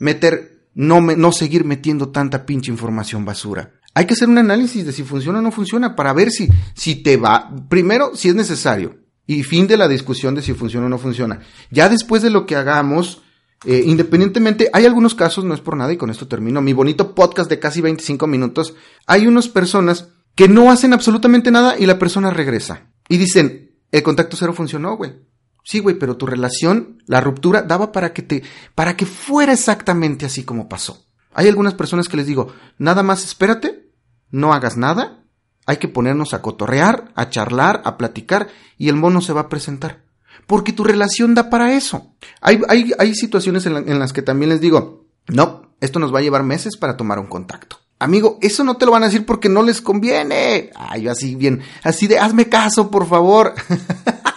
meter, 0.00 0.64
no, 0.74 1.30
seguir 1.30 1.64
metiendo 1.64 2.08
tanta 2.08 2.44
pinche 2.44 2.72
información 2.72 3.24
basura. 3.24 3.74
Hay 3.94 4.06
que 4.06 4.14
hacer 4.14 4.28
un 4.28 4.38
análisis 4.38 4.84
de 4.84 4.92
si 4.92 5.04
funciona 5.04 5.38
o 5.38 5.42
no 5.42 5.52
funciona 5.52 5.94
para 5.94 6.12
ver 6.12 6.30
si 6.32 6.96
te 6.96 7.16
va, 7.16 7.48
primero, 7.68 8.16
si 8.16 8.28
es 8.28 8.34
necesario, 8.34 8.96
y 9.26 9.42
fin 9.42 9.66
de 9.66 9.76
la 9.76 9.88
discusión 9.88 10.34
de 10.34 10.42
si 10.42 10.54
funciona 10.54 10.86
o 10.86 10.88
no 10.88 10.98
funciona. 10.98 11.40
Ya 11.70 11.88
después 11.88 12.22
de 12.22 12.30
lo 12.30 12.46
que 12.46 12.56
hagamos, 12.56 13.22
eh, 13.64 13.82
independientemente, 13.86 14.70
hay 14.72 14.86
algunos 14.86 15.14
casos, 15.14 15.44
no 15.44 15.54
es 15.54 15.60
por 15.60 15.76
nada, 15.76 15.92
y 15.92 15.96
con 15.96 16.10
esto 16.10 16.26
termino, 16.26 16.60
mi 16.62 16.72
bonito 16.72 17.14
podcast 17.14 17.50
de 17.50 17.58
casi 17.58 17.80
25 17.80 18.26
minutos, 18.26 18.74
hay 19.06 19.26
unas 19.26 19.48
personas 19.48 20.08
que 20.34 20.48
no 20.48 20.70
hacen 20.70 20.92
absolutamente 20.92 21.50
nada 21.50 21.78
y 21.78 21.86
la 21.86 21.98
persona 21.98 22.30
regresa. 22.30 22.88
Y 23.08 23.18
dicen, 23.18 23.76
el 23.92 24.02
contacto 24.02 24.36
cero 24.36 24.52
funcionó, 24.52 24.96
güey. 24.96 25.12
Sí, 25.62 25.78
güey, 25.78 25.98
pero 25.98 26.16
tu 26.16 26.26
relación, 26.26 27.02
la 27.06 27.20
ruptura, 27.20 27.62
daba 27.62 27.92
para 27.92 28.12
que 28.12 28.22
te, 28.22 28.42
para 28.74 28.96
que 28.96 29.04
fuera 29.04 29.52
exactamente 29.52 30.24
así 30.24 30.42
como 30.42 30.68
pasó. 30.68 31.04
Hay 31.32 31.48
algunas 31.48 31.74
personas 31.74 32.08
que 32.08 32.16
les 32.16 32.26
digo, 32.26 32.52
nada 32.78 33.02
más 33.02 33.24
espérate, 33.24 33.90
no 34.30 34.54
hagas 34.54 34.76
nada, 34.76 35.19
hay 35.70 35.78
que 35.78 35.88
ponernos 35.88 36.34
a 36.34 36.42
cotorrear, 36.42 37.12
a 37.14 37.30
charlar, 37.30 37.82
a 37.84 37.96
platicar, 37.96 38.48
y 38.76 38.88
el 38.88 38.96
mono 38.96 39.20
se 39.20 39.32
va 39.32 39.42
a 39.42 39.48
presentar 39.48 40.10
porque 40.50 40.72
tu 40.72 40.82
relación 40.82 41.32
da 41.32 41.48
para 41.48 41.74
eso. 41.74 42.16
Hay, 42.40 42.60
hay, 42.68 42.92
hay 42.98 43.14
situaciones 43.14 43.66
en, 43.66 43.98
las 44.00 44.12
que 44.12 44.20
también 44.20 44.48
les 44.48 44.60
digo, 44.60 45.06
no, 45.28 45.62
esto 45.80 46.00
nos 46.00 46.12
va 46.12 46.18
a 46.18 46.22
llevar 46.22 46.42
meses 46.42 46.76
para 46.76 46.96
tomar 46.96 47.20
un 47.20 47.28
contacto. 47.28 47.78
Amigo, 48.00 48.36
eso 48.42 48.64
no 48.64 48.76
te 48.76 48.84
lo 48.84 48.90
van 48.90 49.04
a 49.04 49.06
decir 49.06 49.24
porque 49.24 49.48
no 49.48 49.62
les 49.62 49.80
conviene. 49.80 50.70
Ay, 50.74 51.06
así 51.06 51.36
bien, 51.36 51.60
así 51.84 52.08
de, 52.08 52.18
hazme 52.18 52.48
caso, 52.48 52.90
por 52.90 53.06
favor. 53.06 53.54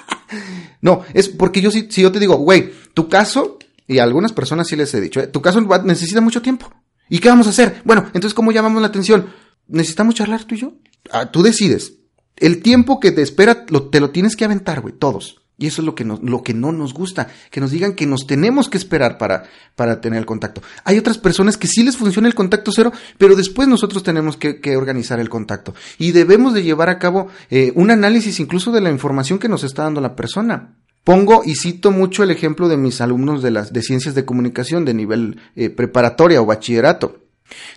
no, 0.81 1.01
es 1.15 1.29
porque 1.29 1.61
yo 1.61 1.71
si, 1.71 1.89
si 1.89 2.03
yo 2.03 2.11
te 2.11 2.19
digo, 2.19 2.35
güey, 2.35 2.71
tu 2.93 3.09
caso, 3.09 3.57
y 3.87 3.97
a 3.97 4.03
algunas 4.03 4.33
personas 4.33 4.67
sí 4.67 4.75
les 4.75 4.93
he 4.93 5.01
dicho, 5.01 5.19
eh, 5.19 5.25
tu 5.25 5.41
caso 5.41 5.61
necesita 5.83 6.21
mucho 6.21 6.43
tiempo. 6.43 6.71
¿Y 7.09 7.17
qué 7.17 7.29
vamos 7.29 7.47
a 7.47 7.49
hacer? 7.49 7.81
Bueno, 7.85 8.03
entonces, 8.13 8.35
¿cómo 8.35 8.51
llamamos 8.51 8.83
la 8.83 8.89
atención? 8.89 9.29
¿Necesitamos 9.67 10.13
charlar 10.13 10.43
tú 10.43 10.53
y 10.53 10.59
yo? 10.59 10.73
Ah, 11.11 11.31
tú 11.31 11.43
decides. 11.43 11.93
El 12.35 12.61
tiempo 12.61 12.99
que 12.99 13.11
te 13.11 13.21
espera 13.21 13.65
lo, 13.69 13.89
te 13.89 13.99
lo 13.99 14.09
tienes 14.09 14.35
que 14.35 14.45
aventar, 14.45 14.81
güey, 14.81 14.93
todos. 14.93 15.43
Y 15.57 15.67
eso 15.67 15.81
es 15.81 15.85
lo 15.85 15.93
que, 15.93 16.03
lo 16.03 16.41
que 16.41 16.53
no 16.53 16.71
nos 16.71 16.93
gusta, 16.93 17.27
que 17.51 17.61
nos 17.61 17.69
digan 17.69 17.93
que 17.93 18.07
nos 18.07 18.25
tenemos 18.25 18.69
que 18.69 18.77
esperar 18.77 19.19
para, 19.19 19.43
para 19.75 20.01
tener 20.01 20.17
el 20.17 20.25
contacto. 20.25 20.63
Hay 20.83 20.97
otras 20.97 21.19
personas 21.19 21.57
que 21.57 21.67
sí 21.67 21.83
les 21.83 21.95
funciona 21.95 22.27
el 22.27 22.33
contacto 22.33 22.71
cero, 22.73 22.91
pero 23.19 23.35
después 23.35 23.67
nosotros 23.67 24.01
tenemos 24.01 24.35
que, 24.35 24.75
organizar 24.75 25.19
el 25.19 25.29
contacto. 25.29 25.75
Y 25.99 26.11
debemos 26.11 26.55
de 26.55 26.63
llevar 26.63 26.89
a 26.89 26.97
cabo 26.97 27.27
eh, 27.51 27.71
un 27.75 27.91
análisis 27.91 28.39
incluso 28.39 28.71
de 28.71 28.81
la 28.81 28.89
información 28.89 29.37
que 29.37 29.47
nos 29.47 29.63
está 29.63 29.83
dando 29.83 30.01
la 30.01 30.15
persona. 30.15 30.75
Pongo 31.03 31.43
y 31.45 31.55
cito 31.55 31.91
mucho 31.91 32.23
el 32.23 32.31
ejemplo 32.31 32.67
de 32.67 32.77
mis 32.77 32.99
alumnos 32.99 33.43
de 33.43 33.51
las 33.51 33.71
de 33.71 33.83
ciencias 33.83 34.15
de 34.15 34.25
comunicación 34.25 34.85
de 34.85 34.93
nivel 34.93 35.39
eh, 35.55 35.69
preparatoria 35.69 36.41
o 36.41 36.45
bachillerato, 36.45 37.22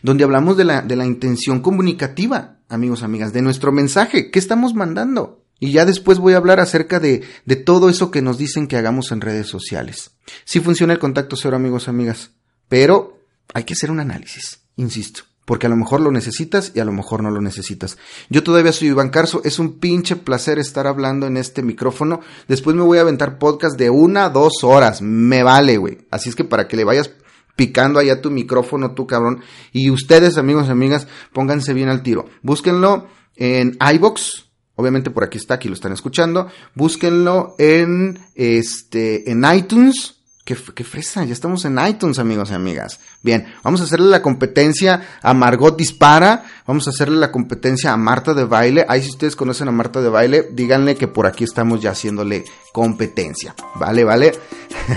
donde 0.03 0.25
hablamos 0.25 0.57
de 0.57 0.65
la, 0.65 0.83
de 0.83 0.97
la 0.97 1.07
intención 1.07 1.61
comunicativa, 1.61 2.59
amigos, 2.69 3.03
amigas, 3.03 3.33
de 3.33 3.43
nuestro 3.43 3.73
mensaje, 3.73 4.31
¿qué 4.31 4.39
estamos 4.39 4.75
mandando? 4.75 5.43
Y 5.59 5.73
ya 5.73 5.85
después 5.85 6.19
voy 6.19 6.35
a 6.35 6.37
hablar 6.39 6.61
acerca 6.61 7.01
de, 7.01 7.23
de 7.45 7.57
todo 7.57 7.89
eso 7.89 8.11
que 8.11 8.23
nos 8.23 8.39
dicen 8.39 8.67
que 8.67 8.77
hagamos 8.77 9.11
en 9.13 9.23
redes 9.23 9.47
sociales. 9.47 10.11
Sí 10.45 10.61
funciona 10.61 10.93
el 10.93 10.99
contacto 10.99 11.37
cero, 11.37 11.57
amigos, 11.57 11.89
amigas, 11.89 12.33
pero 12.69 13.21
hay 13.55 13.65
que 13.65 13.73
hacer 13.73 13.91
un 13.91 14.01
análisis, 14.01 14.61
insisto. 14.77 15.23
Porque 15.47 15.67
a 15.67 15.71
lo 15.71 15.77
mejor 15.77 16.01
lo 16.01 16.11
necesitas 16.11 16.73
y 16.75 16.81
a 16.81 16.85
lo 16.85 16.93
mejor 16.93 17.23
no 17.23 17.31
lo 17.31 17.41
necesitas. 17.41 17.97
Yo 18.29 18.43
todavía 18.43 18.73
soy 18.73 18.89
Iván 18.89 19.11
Carso, 19.11 19.43
es 19.45 19.61
un 19.61 19.79
pinche 19.79 20.17
placer 20.17 20.59
estar 20.59 20.89
hablando 20.89 21.29
en 21.29 21.37
este 21.37 21.63
micrófono. 21.63 22.21
Después 22.49 22.75
me 22.75 22.83
voy 22.83 22.99
a 22.99 23.03
aventar 23.03 23.39
podcast 23.39 23.79
de 23.79 23.89
una, 23.89 24.29
dos 24.29 24.65
horas. 24.65 25.03
Me 25.03 25.45
vale, 25.45 25.77
güey. 25.77 25.99
Así 26.11 26.29
es 26.29 26.35
que 26.35 26.43
para 26.43 26.67
que 26.67 26.77
le 26.77 26.83
vayas 26.83 27.13
picando 27.57 27.99
allá 27.99 28.21
tu 28.21 28.31
micrófono, 28.31 28.93
tu 28.95 29.07
cabrón. 29.07 29.41
Y 29.73 29.91
ustedes, 29.91 30.39
amigos 30.39 30.69
y 30.69 30.71
amigas, 30.71 31.09
pónganse 31.33 31.73
bien 31.75 31.89
al 31.89 32.03
tiro. 32.03 32.27
Búsquenlo 32.43 33.09
en 33.35 33.77
iBox, 33.95 34.47
Obviamente 34.79 35.11
por 35.11 35.25
aquí 35.25 35.39
está, 35.39 35.55
aquí 35.55 35.69
lo 35.69 35.75
están 35.75 35.93
escuchando. 35.93 36.49
Búsquenlo 36.75 37.55
en 37.59 38.21
este 38.35 39.31
en 39.31 39.43
iTunes. 39.55 40.16
Qué, 40.47 40.55
fresa, 40.55 41.25
ya 41.25 41.33
estamos 41.33 41.65
en 41.65 41.77
iTunes, 41.89 42.21
amigos 42.21 42.53
y 42.53 42.55
amigas. 42.55 43.01
Bien, 43.21 43.53
vamos 43.65 43.81
a 43.81 43.85
hacerle 43.85 44.09
la 44.09 44.23
competencia 44.23 45.19
a 45.21 45.35
Margot 45.35 45.77
Dispara, 45.77 46.45
vamos 46.65 46.87
a 46.87 46.91
hacerle 46.91 47.17
la 47.17 47.33
competencia 47.33 47.93
a 47.93 47.97
Marta 47.97 48.33
de 48.33 48.45
Baile. 48.45 48.87
Ahí 48.89 49.03
si 49.03 49.11
ustedes 49.11 49.35
conocen 49.35 49.67
a 49.67 49.73
Marta 49.73 50.01
de 50.01 50.09
Baile, 50.09 50.49
díganle 50.53 50.95
que 50.95 51.09
por 51.09 51.27
aquí 51.27 51.43
estamos 51.43 51.81
ya 51.81 51.91
haciéndole 51.91 52.45
competencia. 52.73 53.57
Vale, 53.75 54.05
vale. 54.05 54.39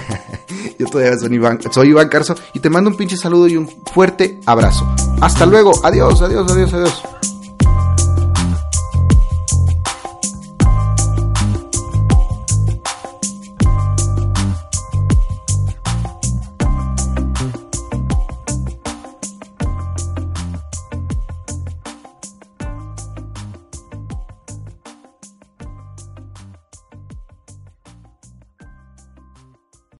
Yo 0.78 0.86
todavía 0.86 1.18
soy 1.18 1.90
Iván 1.90 2.10
Carso 2.10 2.36
y 2.54 2.60
te 2.60 2.70
mando 2.70 2.92
un 2.92 2.96
pinche 2.96 3.18
saludo 3.18 3.48
y 3.48 3.58
un 3.58 3.68
fuerte 3.92 4.40
abrazo. 4.46 4.88
Hasta 5.20 5.48
luego, 5.48 5.72
adiós, 5.84 6.22
adiós, 6.22 6.52
adiós, 6.52 6.74
adiós. 6.74 7.29